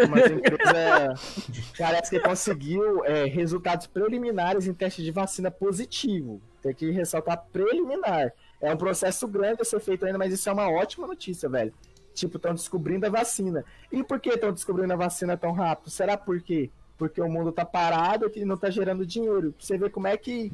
[0.08, 1.14] uma, empresa
[1.78, 6.40] parece que conseguiu é, resultados preliminares em teste de vacina positivo.
[6.60, 8.32] Tem que ressaltar preliminar.
[8.60, 11.72] É um processo grande a ser feito ainda, mas isso é uma ótima notícia, velho.
[12.14, 13.64] Tipo, estão descobrindo a vacina.
[13.92, 15.90] E por que estão descobrindo a vacina tão rápido?
[15.90, 16.70] Será por quê?
[16.96, 19.54] Porque o mundo tá parado e não tá gerando dinheiro.
[19.58, 20.52] Você ver como é que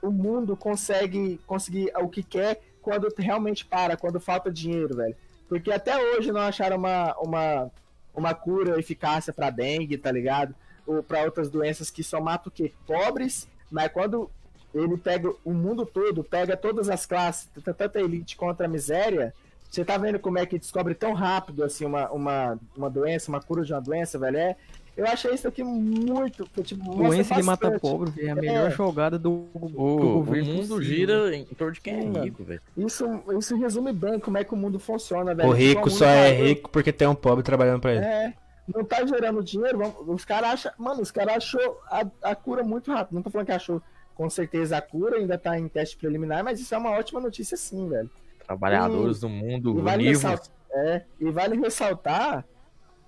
[0.00, 5.16] o mundo consegue conseguir o que quer quando realmente para, quando falta dinheiro, velho.
[5.48, 7.70] Porque até hoje não acharam uma, uma,
[8.14, 10.54] uma cura eficácia pra dengue, tá ligado?
[10.86, 12.72] Ou pra outras doenças que só matam o quê?
[12.86, 14.30] Pobres, mas quando
[14.74, 19.34] ele pega o mundo todo, pega todas as classes, tanto a elite contra a miséria,
[19.70, 23.40] você tá vendo como é que descobre tão rápido assim uma, uma, uma doença, uma
[23.40, 24.36] cura de uma doença, velho?
[24.36, 24.56] É,
[24.96, 26.46] eu achei isso aqui muito.
[26.62, 28.70] Tipo, Doença de mata pobre, é a melhor É.
[28.70, 30.48] jogada do, do O, o governo.
[30.54, 30.82] mundo possível.
[30.82, 32.60] gira em torno de quem é rico, velho.
[32.76, 33.04] Isso,
[33.38, 35.48] isso resume bem como é que o mundo funciona, velho.
[35.48, 38.04] O Tipo, rico mundo só é tá- rico porque tem um pobre trabalhando pra ele.
[38.04, 38.34] É,
[38.74, 40.72] não tá gerando dinheiro, vamos- os caras acham.
[40.78, 43.14] Mano, os caras achou a, a cura muito rápido.
[43.14, 43.82] Não tô falando que achou
[44.14, 47.56] com certeza a cura, ainda tá em teste preliminar, mas isso é uma ótima notícia
[47.56, 48.10] sim, velho.
[48.46, 52.44] Trabalhadores do mundo E vale, ressaltar, é, e vale ressaltar,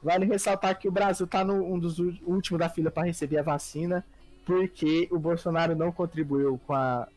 [0.04, 3.42] vale ressaltar que o Brasil tá no um dos últimos da fila para receber a
[3.42, 4.04] vacina,
[4.44, 7.08] porque o Bolsonaro não contribuiu com a,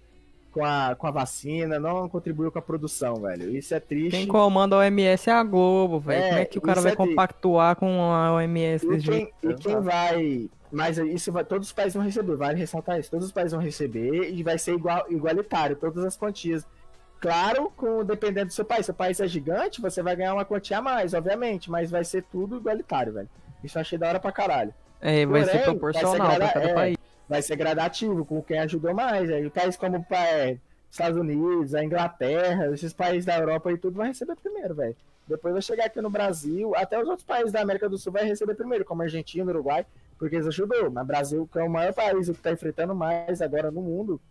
[0.52, 3.56] com a, com a vacina, não contribuiu com a produção, velho.
[3.56, 4.12] Isso é triste.
[4.12, 6.24] Quem comanda a OMS é a Globo, velho.
[6.24, 9.14] É, Como é que o cara vai é compactuar com a OMS E desse quem,
[9.16, 9.34] jeito?
[9.44, 10.50] e quem vai.
[10.72, 13.12] Mas isso vai, todos os países vão receber, vale ressaltar isso.
[13.12, 16.66] Todos os países vão receber e vai ser igual, igualitário, todas as quantias.
[17.20, 18.86] Claro, com, dependendo do seu país.
[18.86, 22.04] Se o país é gigante, você vai ganhar uma quantia a mais, obviamente, mas vai
[22.04, 23.30] ser tudo igualitário, velho.
[23.64, 24.74] Isso eu achei da hora pra caralho.
[25.02, 26.74] É, vai ser proporcional vai ser pra cada é.
[26.74, 26.98] país.
[27.28, 29.30] Vai ser gradativo com quem ajudou mais.
[29.30, 30.58] Aí, países como é,
[30.90, 34.96] Estados Unidos, a Inglaterra, esses países da Europa e tudo vai receber primeiro, velho.
[35.28, 38.24] Depois vai chegar aqui no Brasil, até os outros países da América do Sul vai
[38.24, 39.86] receber primeiro, como Argentina, Uruguai,
[40.18, 40.90] porque eles ajudou.
[40.90, 44.22] Mas Brasil, que é o maior país que está enfrentando mais agora no mundo,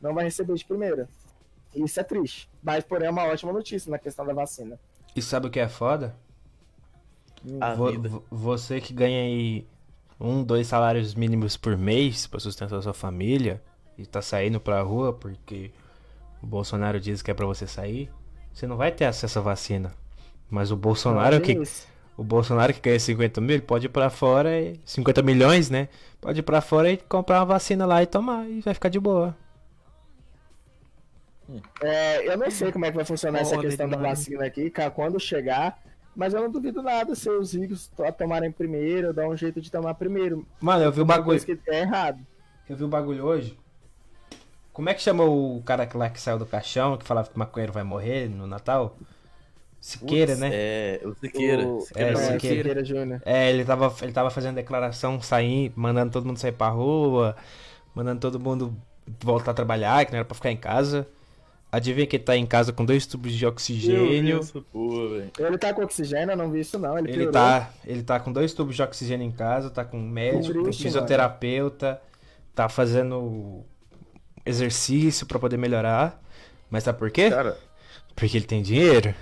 [0.00, 1.06] não vai receber de primeira.
[1.74, 2.48] Isso é triste.
[2.62, 4.78] Mas, porém, é uma ótima notícia na questão da vacina.
[5.14, 6.14] E sabe o que é foda?
[7.60, 9.66] A Vo- você que ganha aí
[10.20, 13.62] um, dois salários mínimos por mês pra sustentar a sua família
[13.96, 15.70] e tá saindo pra rua porque
[16.42, 18.10] o Bolsonaro diz que é pra você sair,
[18.52, 19.92] você não vai ter acesso à vacina.
[20.50, 21.86] Mas o Bolsonaro que isso.
[22.16, 25.88] o Bolsonaro que ganha 50 mil, pode ir pra fora, e- 50 milhões, né?
[26.20, 29.00] Pode ir pra fora e comprar uma vacina lá e tomar e vai ficar de
[29.00, 29.34] boa.
[31.82, 34.90] É, eu não sei como é que vai funcionar essa questão da vacina aqui, ca-
[34.90, 35.78] quando chegar,
[36.14, 39.70] mas eu não duvido nada se os ricos to- tomarem primeiro, dar um jeito de
[39.70, 40.46] tomar primeiro.
[40.60, 41.40] Mano, eu vi o bagulho.
[41.44, 42.18] que é errado.
[42.68, 43.58] Eu vi o bagulho hoje.
[44.72, 47.34] Como é que chamou o cara que lá que saiu do caixão, que falava que
[47.36, 48.96] o maconheiro vai morrer no Natal?
[49.80, 50.50] Siqueira, Putz, né?
[50.52, 51.66] É, o Siqueira.
[51.66, 52.32] O- Siqueira É, é, Júnior.
[52.40, 52.56] Siqueira.
[52.68, 53.22] Siqueira Júnior.
[53.24, 57.34] É, ele tava, ele tava fazendo declaração, saindo, mandando todo mundo sair pra rua,
[57.94, 58.76] mandando todo mundo
[59.22, 61.08] voltar a trabalhar, que não era pra ficar em casa.
[61.72, 64.38] Adivinha que ele tá em casa com dois tubos de Eu vi oxigênio.
[64.40, 65.30] essa porra.
[65.38, 66.98] Ele tá com oxigênio, eu não vi isso não.
[66.98, 70.08] Ele, Ele tá, ele tá com dois tubos de oxigênio em casa, tá com um
[70.08, 72.00] médico, isso, fisioterapeuta,
[72.56, 73.62] tá fazendo
[74.44, 76.20] exercício pra poder melhorar.
[76.68, 77.30] Mas sabe por quê?
[77.30, 77.56] Cara,
[78.16, 79.14] Porque ele tem dinheiro.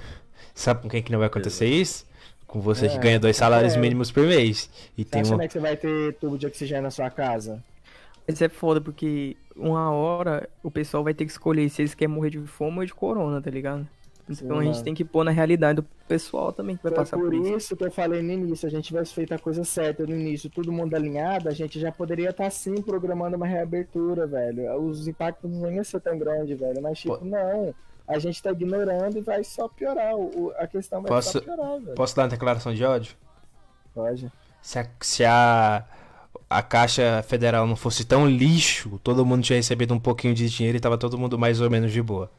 [0.54, 2.06] Sabe com quem que não vai acontecer isso?
[2.46, 3.78] Com você que É, ganha dois salários é.
[3.78, 4.70] mínimos por mês.
[4.96, 5.36] E Você tem acha um.
[5.36, 7.62] né, que você vai ter tubo de oxigênio na sua casa?
[8.28, 12.14] Isso é foda, porque uma hora o pessoal vai ter que escolher se eles querem
[12.14, 13.88] morrer de fome ou de corona, tá ligado?
[14.30, 14.84] Então Sim, a gente mano.
[14.84, 17.56] tem que pôr na realidade do pessoal também que vai Foi passar por por isso.
[17.56, 20.50] isso que eu falei no início, a gente tivesse feito a coisa certa no início,
[20.50, 24.70] todo mundo alinhado, a gente já poderia estar sim programando uma reabertura, velho.
[24.82, 26.82] Os impactos não iam ser tão grandes, velho.
[26.82, 27.74] Mas tipo, Po- não.
[28.06, 30.14] A gente tá ignorando e vai só piorar.
[30.14, 31.94] O, a questão vai Posso- só piorar, velho.
[31.94, 33.16] Posso dar uma declaração de ódio?
[33.94, 34.30] Pode.
[34.60, 35.84] Se a, se a,
[36.50, 40.78] a Caixa Federal não fosse tão lixo, todo mundo tinha recebido um pouquinho de dinheiro
[40.78, 42.30] e tava todo mundo mais ou menos de boa.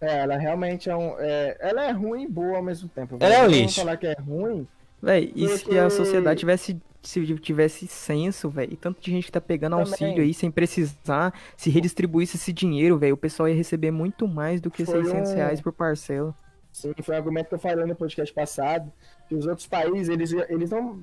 [0.00, 1.14] É, ela realmente é um.
[1.18, 3.16] é, ela é ruim e boa ao mesmo tempo.
[3.20, 3.80] Ela é um lixo.
[3.80, 4.66] falar que é ruim.
[5.00, 9.26] Véi, e se Porque- a sociedade tivesse, se tivesse senso, velho, e tanto de gente
[9.26, 9.90] que tá pegando Também.
[9.90, 14.60] auxílio aí sem precisar, se redistribuísse esse dinheiro, velho, o pessoal ia receber muito mais
[14.60, 16.34] do que Foi 600 um- reais por parcela.
[16.82, 18.92] Sim, foi um argumento que eu falei no podcast passado,
[19.28, 20.98] que os outros países, eles, eles não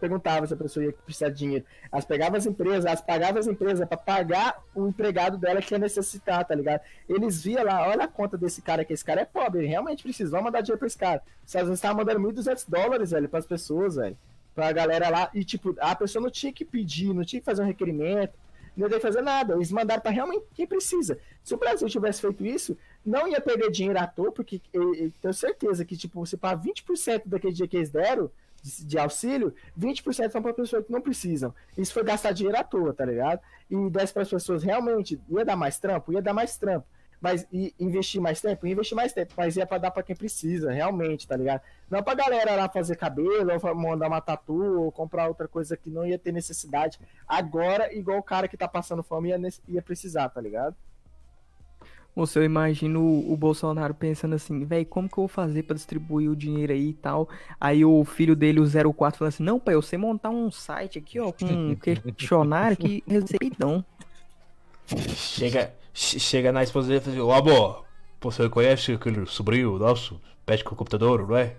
[0.00, 1.64] perguntavam se a pessoa ia precisar de dinheiro.
[1.90, 5.78] Elas pegavam as empresas, elas pagavam as empresas pra pagar o empregado dela que ia
[5.78, 6.82] necessitar, tá ligado?
[7.08, 10.04] Eles via lá, olha a conta desse cara, que esse cara é pobre, ele realmente
[10.04, 11.20] precisa, vamos mandar dinheiro pra esse cara.
[11.42, 14.16] Os Estados Unidos estavam mandando 1.200 dólares, velho, pras pessoas, velho.
[14.54, 17.60] Pra galera lá, e tipo, a pessoa não tinha que pedir, não tinha que fazer
[17.60, 18.34] um requerimento,
[18.76, 21.18] não ia fazer nada, eles mandaram pra realmente quem precisa.
[21.42, 25.12] Se o Brasil tivesse feito isso, não ia perder dinheiro à toa, porque eu, eu
[25.20, 28.30] tenho certeza que, tipo, você paga 20% daquele dia que eles deram
[28.62, 31.54] de, de auxílio, 20% são para pessoas que não precisam.
[31.76, 33.40] Isso foi gastar dinheiro à toa, tá ligado?
[33.70, 36.12] E desse para as pessoas realmente, ia dar mais trampo?
[36.12, 36.86] Ia dar mais trampo.
[37.24, 38.66] Mas e investir mais tempo?
[38.66, 41.62] Investir mais tempo, mas ia para dar para quem precisa, realmente, tá ligado?
[41.90, 45.88] Não pra galera lá fazer cabelo, ou mandar uma tatu, ou comprar outra coisa que
[45.88, 50.28] não ia ter necessidade agora, igual o cara que tá passando fome ia, ia precisar,
[50.28, 50.76] tá ligado?
[52.14, 56.30] Moço, eu imagino o, Bolsonaro pensando assim, velho, como que eu vou fazer pra distribuir
[56.30, 57.26] o dinheiro aí e tal?
[57.58, 61.18] Aí o filho dele, o 04, falando assim, não, pai, você montar um site aqui,
[61.18, 63.82] ó, com um questionário que receitão.
[64.86, 67.84] Chega, che- chega na esposa dele e fala assim, ô amor,
[68.20, 70.20] você conhece aquele sobrinho nosso?
[70.44, 71.54] Pede com o computador, não é?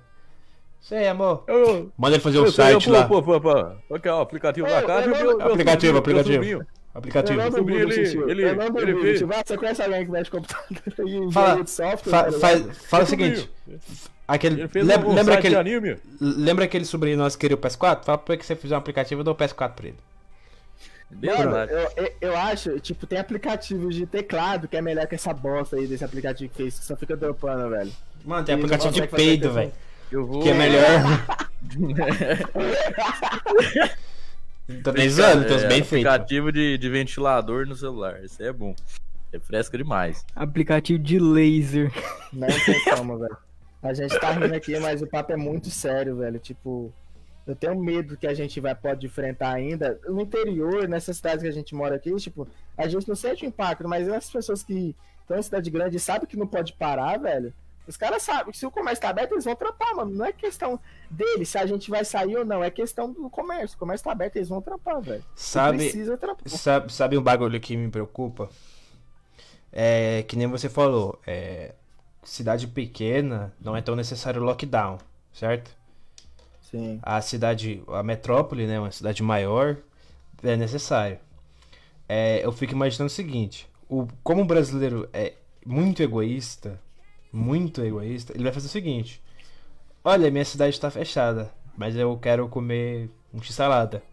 [0.82, 1.44] Sei, amor.
[1.48, 3.08] Eu, Manda ele fazer o eu, site eu, lá.
[3.08, 3.54] Pô, pô, pô,
[3.88, 3.96] pô.
[3.96, 5.08] Aqui, ó, aplicativo da Eu- casa.
[5.08, 6.34] meu- meu Aplicativo, sobrinho, meu aplicativo.
[6.36, 6.68] sobrinho.
[6.94, 7.40] Aplicativo.
[7.42, 9.02] Eu não Subir duvido, ele- ele- eu não ele duvido.
[9.02, 9.22] fez-.
[9.22, 12.12] Vai, Você conhece alguém que mexe com computador e Fala- de software?
[12.12, 13.80] Fa- tá faz- fala o Meu seguinte, sobrinho.
[14.28, 18.06] aquele, Ele um, um lembra, de aquele, lembra aquele sobrinho nosso que queria o PS4?
[18.06, 19.98] Fala pra ele que você fizer um aplicativo e dou o PS4 pra ele.
[21.22, 25.34] Mano, eu, eu, eu acho, tipo, tem aplicativos de teclado que é melhor que essa
[25.34, 27.92] bosta aí desse aplicativo que fez, que só fica dropando, velho.
[28.24, 29.72] Mano, tem E aplicativo de peido, velho.
[30.12, 30.42] Vou.
[30.44, 31.02] Que é melhor.
[34.84, 36.06] Tô nem zoando, tem uns É, bem feitos.
[36.12, 38.24] aplicativo de, de ventilador no celular.
[38.24, 38.74] Isso aí é bom.
[39.32, 40.26] É fresca demais.
[40.36, 41.92] Aplicativo de laser.
[42.34, 43.38] Não tem como, velho.
[43.84, 46.40] A gente tá rindo aqui, mas o papo é muito sério, velho.
[46.40, 46.92] Tipo,
[47.48, 50.00] eu tenho medo que a gente vai pode enfrentar ainda.
[50.08, 53.48] No interior, nessas cidades que a gente mora aqui, tipo, a gente não sente o
[53.48, 57.54] impacto, mas as pessoas que estão em cidade grande sabem que não pode parar, velho.
[57.88, 60.12] Os caras sabem que se o comércio tá aberto, eles vão trampar, mano.
[60.12, 60.80] Não é questão
[61.10, 63.76] deles se a gente vai sair ou não, é questão do comércio.
[63.76, 65.24] O comércio tá aberto, eles vão trampar, velho.
[65.36, 66.50] Sabe, Precisa trampar.
[66.50, 68.50] sabe, sabe um bagulho que me preocupa?
[69.72, 71.76] É que nem você falou, é,
[72.24, 74.98] cidade pequena não é tão necessário lockdown,
[75.32, 75.76] certo?
[76.72, 77.00] Sim.
[77.02, 79.78] A cidade, a metrópole, né, uma cidade maior,
[80.44, 81.20] é necessário.
[82.08, 85.34] É, eu fico imaginando o seguinte, o, como o brasileiro é
[85.66, 86.80] muito egoísta,
[87.32, 89.22] muito egoísta, ele vai fazer o seguinte,
[90.04, 94.04] olha, minha cidade está fechada, mas eu quero comer um x-salada.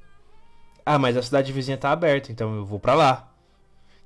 [0.85, 3.33] Ah, mas a cidade vizinha tá aberta, então eu vou pra lá.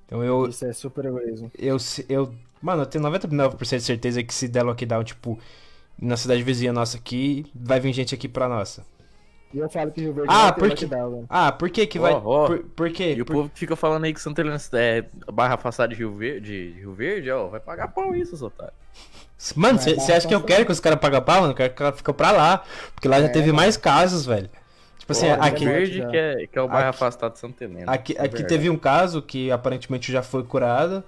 [0.07, 1.51] Então eu, Isso é super egoísmo.
[1.59, 1.76] eu,
[2.09, 5.38] eu, mano, eu tenho 99% de certeza que se der lockdown, tipo,
[6.01, 8.84] na cidade vizinha nossa aqui, vai vir gente aqui pra nossa.
[9.55, 11.26] E eu falo que Rio Verde Ah, por lockdown, velho.
[11.30, 12.12] Ah, por que que vai...
[12.12, 12.47] Ó, ó.
[12.49, 13.14] Por, por quê?
[13.16, 15.94] E o Por- povo que fica falando aí que Santa Helena é barra afastada de
[15.94, 18.74] Rio Verde, de Rio Verde, ó, vai pagar pau isso, seu otário.
[19.55, 21.53] Mano, você acha que eu quero que os caras pagam pau, mano?
[21.53, 22.64] Eu quero que ela fique pra lá.
[22.94, 23.57] Porque lá já É, teve mano.
[23.59, 24.51] mais casos, velho.
[24.99, 26.09] Tipo assim, aqui, Rio Verde já.
[26.09, 27.92] que é, que é o bairro Aqui- afastado de Santa Helena.
[27.92, 31.05] aqui, É aqui teve um caso que aparentemente já foi curado.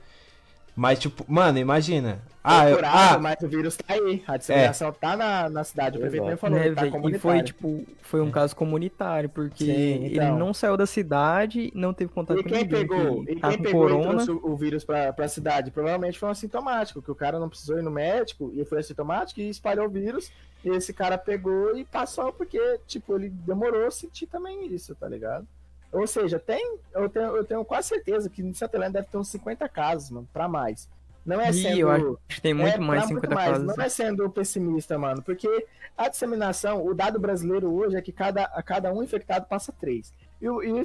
[0.79, 2.21] Mas, tipo, mano, imagina.
[2.43, 4.23] Ah, eu, curado, ah, mas o vírus tá aí.
[4.29, 5.99] A disseminação tá na, na cidade.
[5.99, 9.65] O prefeito mesmo falou, Né, ele tá e foi, tipo, foi um caso comunitário, porque
[9.65, 10.39] Sim, ele então.
[10.39, 12.87] não saiu da cidade, não teve contato E com quem ninguém.
[12.87, 15.73] pegou, que e tá quem pegou e corona, trouxe o o vírus pra, pra cidade?
[15.73, 19.41] Provavelmente foi um assintomático, que o cara não precisou ir no médico e foi assintomático
[19.41, 20.31] e espalhou o vírus.
[20.65, 25.09] E esse cara pegou e passou porque, tipo, ele demorou a sentir também isso, tá
[25.09, 25.45] ligado?
[25.93, 29.17] Ou seja, tem, eu, tenho, eu tenho quase certeza que em Santa Helena deve ter
[29.17, 30.89] uns 50 casos, mano, pra mais.
[31.25, 31.79] Não é Ih, sendo.
[31.81, 33.51] eu acho que tem muito é, mais pra 50 mais.
[33.51, 33.67] casos.
[33.67, 35.67] Não é sendo pessimista, mano, porque
[35.97, 40.13] a disseminação, o dado brasileiro hoje é que cada, a cada um infectado passa três.
[40.41, 40.83] E o, e o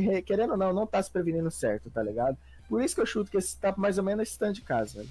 [0.00, 2.36] re- querendo ou não, não tá se prevenindo certo, tá ligado?
[2.68, 4.98] Por isso que eu chuto que esse tá mais ou menos esse tanto de casa,
[4.98, 5.08] velho.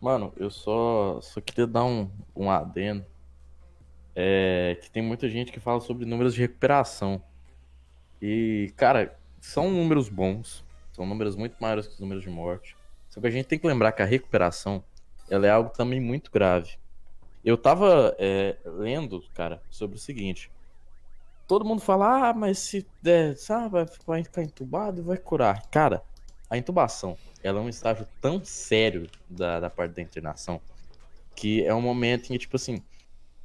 [0.00, 3.04] Mano, eu só, só queria dar um, um adendo.
[4.14, 7.22] É, que tem muita gente que fala sobre números de recuperação.
[8.22, 10.64] E, cara, são números bons.
[10.92, 12.76] São números muito maiores que os números de morte.
[13.10, 14.82] Só que a gente tem que lembrar que a recuperação
[15.28, 16.78] ela é algo também muito grave.
[17.44, 20.50] Eu tava é, lendo, cara, sobre o seguinte.
[21.48, 25.66] Todo mundo fala, ah, mas se der, sabe, vai- vai ficar entubado e vai curar.
[25.70, 26.02] Cara,
[26.48, 30.60] a intubação, ela é um estágio tão sério da, da parte da internação
[31.34, 32.82] que é um momento em que, tipo assim,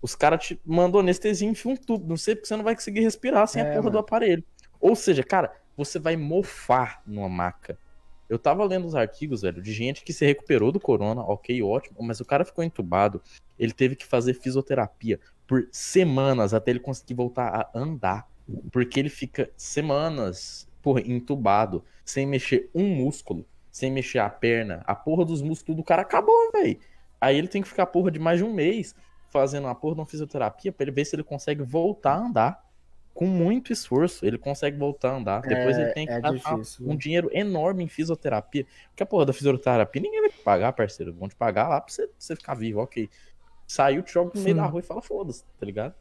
[0.01, 2.07] os caras te mandam anestesia e enfiam um tubo.
[2.07, 3.91] Não sei porque você não vai conseguir respirar sem a É, porra mano.
[3.91, 4.43] do aparelho.
[4.79, 7.77] Ou seja, cara, você vai mofar numa maca.
[8.29, 11.97] Eu tava lendo os artigos, velho, de gente que se recuperou do corona, ok, ótimo,
[12.01, 13.21] mas o cara ficou entubado,
[13.57, 18.27] ele teve que fazer fisioterapia por semanas até ele conseguir voltar a andar.
[18.71, 24.83] Porque ele fica semanas, porra, entubado, sem mexer um músculo, sem mexer a perna.
[24.85, 26.79] A porra dos músculos do cara acabou, velho.
[27.19, 28.95] Aí ele tem que ficar porra de mais de um mês
[29.29, 32.66] fazendo uma porra de uma fisioterapia pra ele ver se ele consegue voltar a andar.
[33.17, 35.41] Com muito esforço, ele consegue voltar a andar.
[35.41, 36.95] Depois É- ele tem que é gastar um viu?
[36.95, 38.63] dinheiro enorme em fisioterapia.
[38.89, 41.15] Porque a porra da fisioterapia ninguém vai te pagar, parceiro.
[41.15, 43.09] Vão te pagar lá pra você, pra você ficar vivo, ok.
[43.65, 44.61] Saiu, te joga no meio Sim.
[44.61, 45.95] da rua e fala foda-se, tá ligado?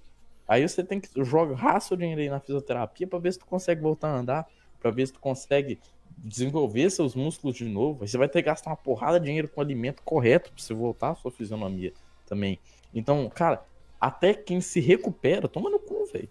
[0.46, 3.80] Aí você tem que jogar seu dinheiro aí na fisioterapia pra ver se tu consegue
[3.80, 4.46] voltar a andar,
[4.78, 5.80] pra ver se tu consegue
[6.18, 8.02] desenvolver seus músculos de novo.
[8.02, 10.62] Aí você vai ter que gastar uma porrada de dinheiro com o alimento correto pra
[10.62, 11.94] você voltar à sua fisionomia
[12.26, 12.58] também.
[12.94, 13.64] Então, cara,
[13.98, 16.28] até quem se recupera, toma no cu, velho.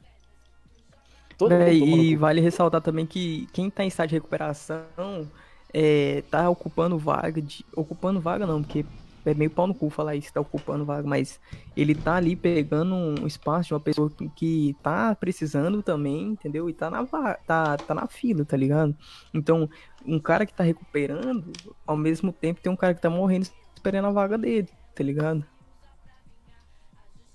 [1.37, 5.27] Todo no e vale ressaltar também que quem tá em estado de recuperação
[5.73, 7.65] é, tá ocupando vaga de.
[7.75, 8.85] Ocupando vaga não, porque
[9.25, 11.39] é meio pau no cu falar isso, tá ocupando vaga, mas
[11.75, 16.69] ele tá ali pegando um espaço de uma pessoa que, que tá precisando também, entendeu?
[16.69, 17.05] E tá na,
[17.45, 18.95] tá, tá na fila, tá ligado?
[19.33, 19.69] Então,
[20.05, 21.51] um cara que tá recuperando,
[21.85, 25.43] ao mesmo tempo tem um cara que tá morrendo esperando a vaga dele, tá ligado?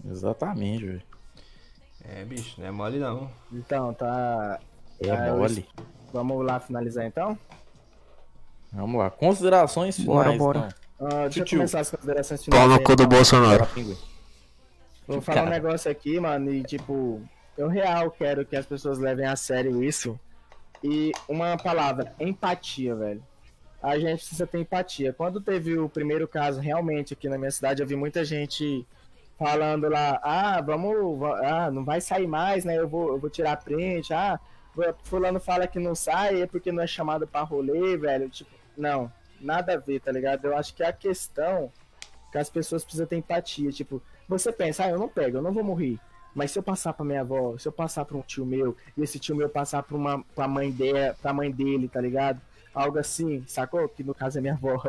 [0.09, 1.10] Exatamente, velho.
[2.05, 3.31] É, bicho, não é mole não.
[3.53, 4.59] Então, tá.
[5.01, 5.67] É Ah, eu- mole.
[6.13, 7.39] Vamos lá finalizar então?
[8.73, 9.11] Vamos lá.
[9.11, 10.39] Considerações Bora, finais.
[10.39, 10.59] bora.
[10.97, 11.09] então.
[11.09, 12.73] Ah, deixa eu começar as considerações finais.
[12.73, 13.17] aí, cu do então.
[13.17, 13.67] Bolsonaro.
[13.67, 13.97] Bora.
[15.07, 15.57] Vou falar um Cara.
[15.57, 17.21] negócio aqui, mano, e tipo,
[17.57, 20.19] eu real quero que as pessoas levem a sério isso.
[20.85, 23.23] E uma palavra, empatia, velho.
[23.83, 25.13] A gente precisa ter empatia.
[25.13, 28.87] Quando teve o primeiro caso, realmente, aqui na minha cidade, eu vi muita gente
[29.41, 32.77] falando lá, ah, vamos, va- ah, não vai sair mais, né?
[32.77, 34.39] Eu vou, eu vou tirar print, ah,
[35.05, 38.29] fulano fala que não sai, é porque não é chamado pra rolê, velho.
[38.29, 39.11] Tipo, não,
[39.41, 40.45] nada a ver, tá ligado?
[40.45, 41.73] Eu acho que a questão
[42.29, 45.43] é que as pessoas precisam ter empatia, tipo, você pensa, ah, eu não pego, eu
[45.43, 45.99] não vou morrer.
[46.35, 49.03] Mas se eu passar pra minha avó, se eu passar pra um tio meu, e
[49.03, 52.43] esse tio meu passar pra, uma, pra, mãe, de, pra mãe dele, tá ligado?
[52.75, 53.89] Algo assim, sacou?
[53.89, 54.81] Que no caso é minha avó.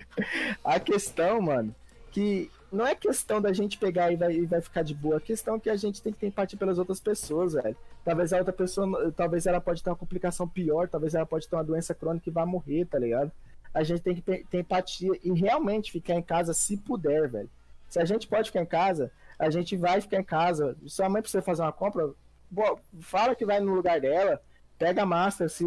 [0.62, 1.74] a questão, mano,
[2.12, 5.16] que não é questão da gente pegar e vai, e vai ficar de boa.
[5.16, 7.76] A questão é que a gente tem que ter empatia pelas outras pessoas, velho.
[8.04, 11.56] Talvez a outra pessoa, talvez ela pode ter uma complicação pior, talvez ela pode ter
[11.56, 13.32] uma doença crônica e vai morrer, tá ligado?
[13.74, 17.50] A gente tem que ter empatia e realmente ficar em casa se puder, velho.
[17.88, 20.76] Se a gente pode ficar em casa, a gente vai ficar em casa.
[20.86, 22.10] Sua mãe precisa fazer uma compra,
[22.50, 24.40] bo- fala que vai no lugar dela,
[24.78, 25.64] pega a máscara, se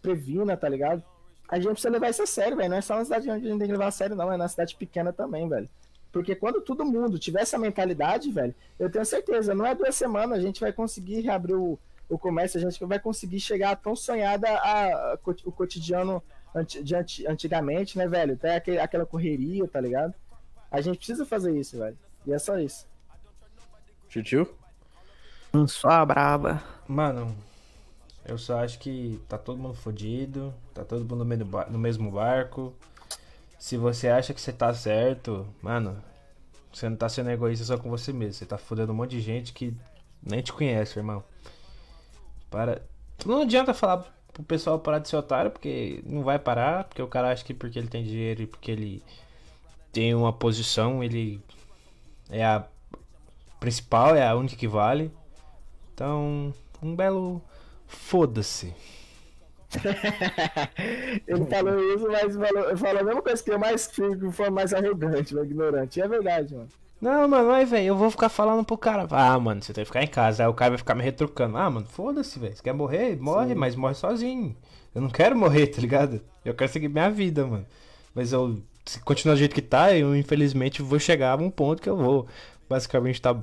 [0.00, 1.02] previna, tá ligado?
[1.48, 2.70] A gente precisa levar isso a sério, velho.
[2.70, 4.32] Não é só na cidade onde a gente tem que levar a sério, não.
[4.32, 5.68] É na cidade pequena também, velho.
[6.12, 10.38] Porque quando todo mundo tiver essa mentalidade, velho, eu tenho certeza, não é duas semanas,
[10.38, 14.48] a gente vai conseguir reabrir o, o comércio, a gente vai conseguir chegar tão sonhada
[14.48, 16.22] a, a o cotidiano
[16.54, 18.34] anti- de anti- antigamente, né, velho?
[18.34, 20.14] Até aquele, aquela correria, tá ligado?
[20.70, 21.96] A gente precisa fazer isso, velho.
[22.26, 22.86] E é só isso.
[24.08, 24.48] Tio?
[25.68, 26.62] Só a braba.
[26.86, 27.34] Mano,
[28.26, 31.24] eu só acho que tá todo mundo fodido, tá todo mundo
[31.70, 32.74] no mesmo barco.
[33.60, 36.02] Se você acha que você tá certo, mano,
[36.72, 38.32] você não tá sendo egoísta só com você mesmo.
[38.32, 39.76] Você tá fodendo um monte de gente que
[40.22, 41.22] nem te conhece, irmão.
[42.50, 42.80] Para.
[43.26, 43.98] Não adianta falar
[44.32, 47.52] pro pessoal parar de ser otário, porque não vai parar, porque o cara acha que
[47.52, 49.02] porque ele tem dinheiro e porque ele
[49.92, 51.38] tem uma posição, ele
[52.30, 52.64] é a
[53.60, 55.12] principal, é a única que vale.
[55.92, 57.42] Então, um belo
[57.86, 58.74] foda-se.
[61.26, 64.02] Ele falou isso, mas falou, falou a mesma coisa que eu, mais que
[64.32, 65.98] foi mais arrogante, mais ignorante.
[65.98, 66.68] E é verdade, mano.
[67.00, 69.06] Não, mano, aí, velho, eu vou ficar falando pro cara.
[69.10, 70.42] Ah, mano, você tem que ficar em casa.
[70.42, 71.56] Aí o cara vai ficar me retrucando.
[71.56, 72.54] Ah, mano, foda-se, velho.
[72.54, 73.16] Você quer morrer?
[73.18, 73.54] Morre, Sim.
[73.54, 74.54] mas morre sozinho.
[74.94, 76.20] Eu não quero morrer, tá ligado?
[76.44, 77.64] Eu quero seguir minha vida, mano.
[78.14, 81.80] Mas eu, se continuar do jeito que tá, eu infelizmente vou chegar a um ponto
[81.80, 82.26] que eu vou
[82.68, 83.36] basicamente tá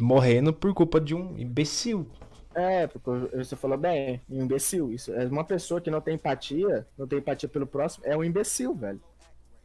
[0.00, 2.08] morrendo por culpa de um imbecil.
[2.54, 4.92] É, porque você falou bem, um imbecil.
[4.92, 8.22] Isso é uma pessoa que não tem empatia, não tem empatia pelo próximo, é um
[8.22, 9.00] imbecil, velho.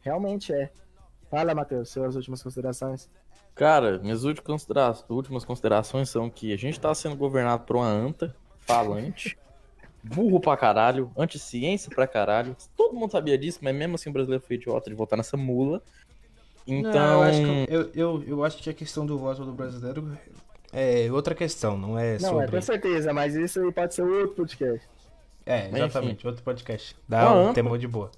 [0.00, 0.70] Realmente é.
[1.30, 3.08] Fala, Matheus, suas últimas considerações.
[3.54, 9.38] Cara, minhas últimas considerações são que a gente tá sendo governado por uma anta falante,
[10.02, 12.56] burro pra caralho, anti-ciência pra caralho.
[12.76, 15.82] Todo mundo sabia disso, mas mesmo assim o brasileiro foi idiota de votar nessa mula.
[16.66, 16.92] Então.
[16.92, 20.16] Não, eu, acho que, eu, eu, eu, acho que a questão do voto do brasileiro
[20.72, 22.36] é outra questão, não é não, sobre.
[22.36, 24.88] Não, é com certeza, mas isso aí pode ser outro podcast.
[25.46, 26.96] É, exatamente, outro podcast.
[27.08, 28.10] Dá um tema de boa.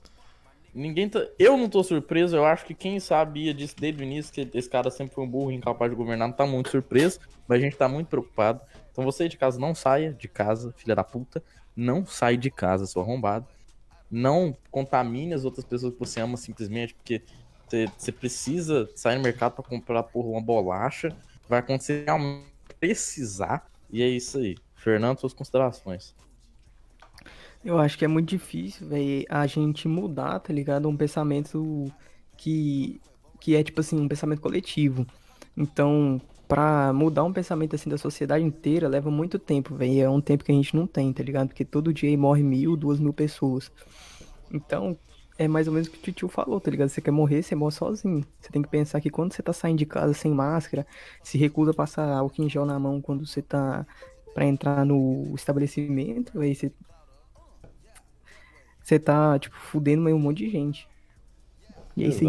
[0.75, 1.27] Ninguém tá...
[1.39, 4.69] Eu não tô surpreso, eu acho que quem sabia disso desde o início, que esse
[4.69, 7.77] cara sempre foi um burro incapaz de governar, não tá muito surpreso, mas a gente
[7.77, 8.61] tá muito preocupado.
[8.91, 11.43] Então você de casa não saia de casa, filha da puta.
[11.75, 13.47] Não sai de casa, seu arrombado.
[14.11, 17.23] Não contamine as outras pessoas que você ama simplesmente porque
[17.97, 21.17] você precisa sair no mercado para comprar porra, uma bolacha.
[21.53, 22.47] Vai acontecer realmente
[22.81, 23.71] precisar.
[23.91, 24.57] E é isso aí.
[24.75, 26.15] Fernando, suas considerações.
[27.63, 30.89] Eu acho que é muito difícil, velho, a gente mudar, tá ligado?
[30.89, 31.93] Um pensamento
[32.39, 33.03] que,
[33.39, 35.07] que é, tipo assim, um pensamento coletivo.
[35.55, 40.01] Então, pra mudar um pensamento, assim, da sociedade inteira, leva muito tempo, velho.
[40.01, 41.49] É um tempo que a gente não tem, tá ligado?
[41.49, 43.71] Porque todo dia morre mil, duas mil pessoas.
[44.51, 44.97] Então,
[45.39, 46.89] é mais ou menos o que o tio falou, tá ligado?
[46.89, 48.25] Você quer morrer, você morre sozinho.
[48.41, 50.87] Você tem que pensar que quando você tá saindo de casa sem máscara,
[51.23, 53.87] se recusa a passar álcool em gel na mão quando você tá
[54.35, 56.73] para entrar no estabelecimento, aí você
[58.83, 60.89] você tá, tipo, fudendo meio um monte de gente.
[61.97, 62.25] E é isso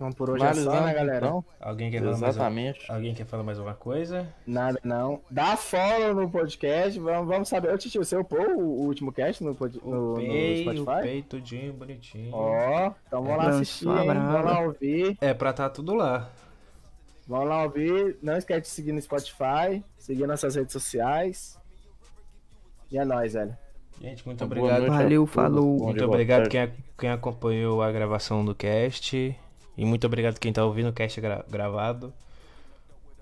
[0.00, 0.10] aí.
[0.10, 1.26] Então por hoje é só, né, galera?
[1.26, 2.78] Então, alguém quer falar Exatamente.
[2.80, 4.26] Mais, alguém quer falar mais alguma coisa?
[4.46, 5.20] Nada, não.
[5.30, 6.98] Dá follow no podcast.
[6.98, 7.72] Vamos, vamos saber.
[7.72, 11.00] Ô, Titi, você upou o, último cast no, pod, no, upei, no Spotify?
[11.00, 12.30] Upei tudinho, bonitinho.
[12.32, 14.06] Ó, então vamos lá assistir, hein?
[14.06, 15.18] Vamos lá ouvir.
[15.20, 16.30] É pra tá tudo lá.
[17.26, 18.16] Vamos lá ouvir.
[18.22, 21.58] Não esquece de seguir no Spotify, seguir nossas redes sociais.
[22.90, 23.56] E é nóis, velho.
[24.00, 24.86] Gente, muito obrigado.
[24.86, 25.78] Valeu, falou.
[25.78, 29.36] Muito obrigado quem, quem acompanhou a gravação do cast.
[29.80, 32.12] E muito obrigado quem tá ouvindo o cast gra gravado.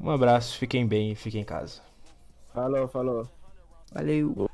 [0.01, 1.81] Um abraço, fiquem bem e fiquem em casa.
[2.53, 3.29] Falou, falou.
[3.93, 4.48] Valeu.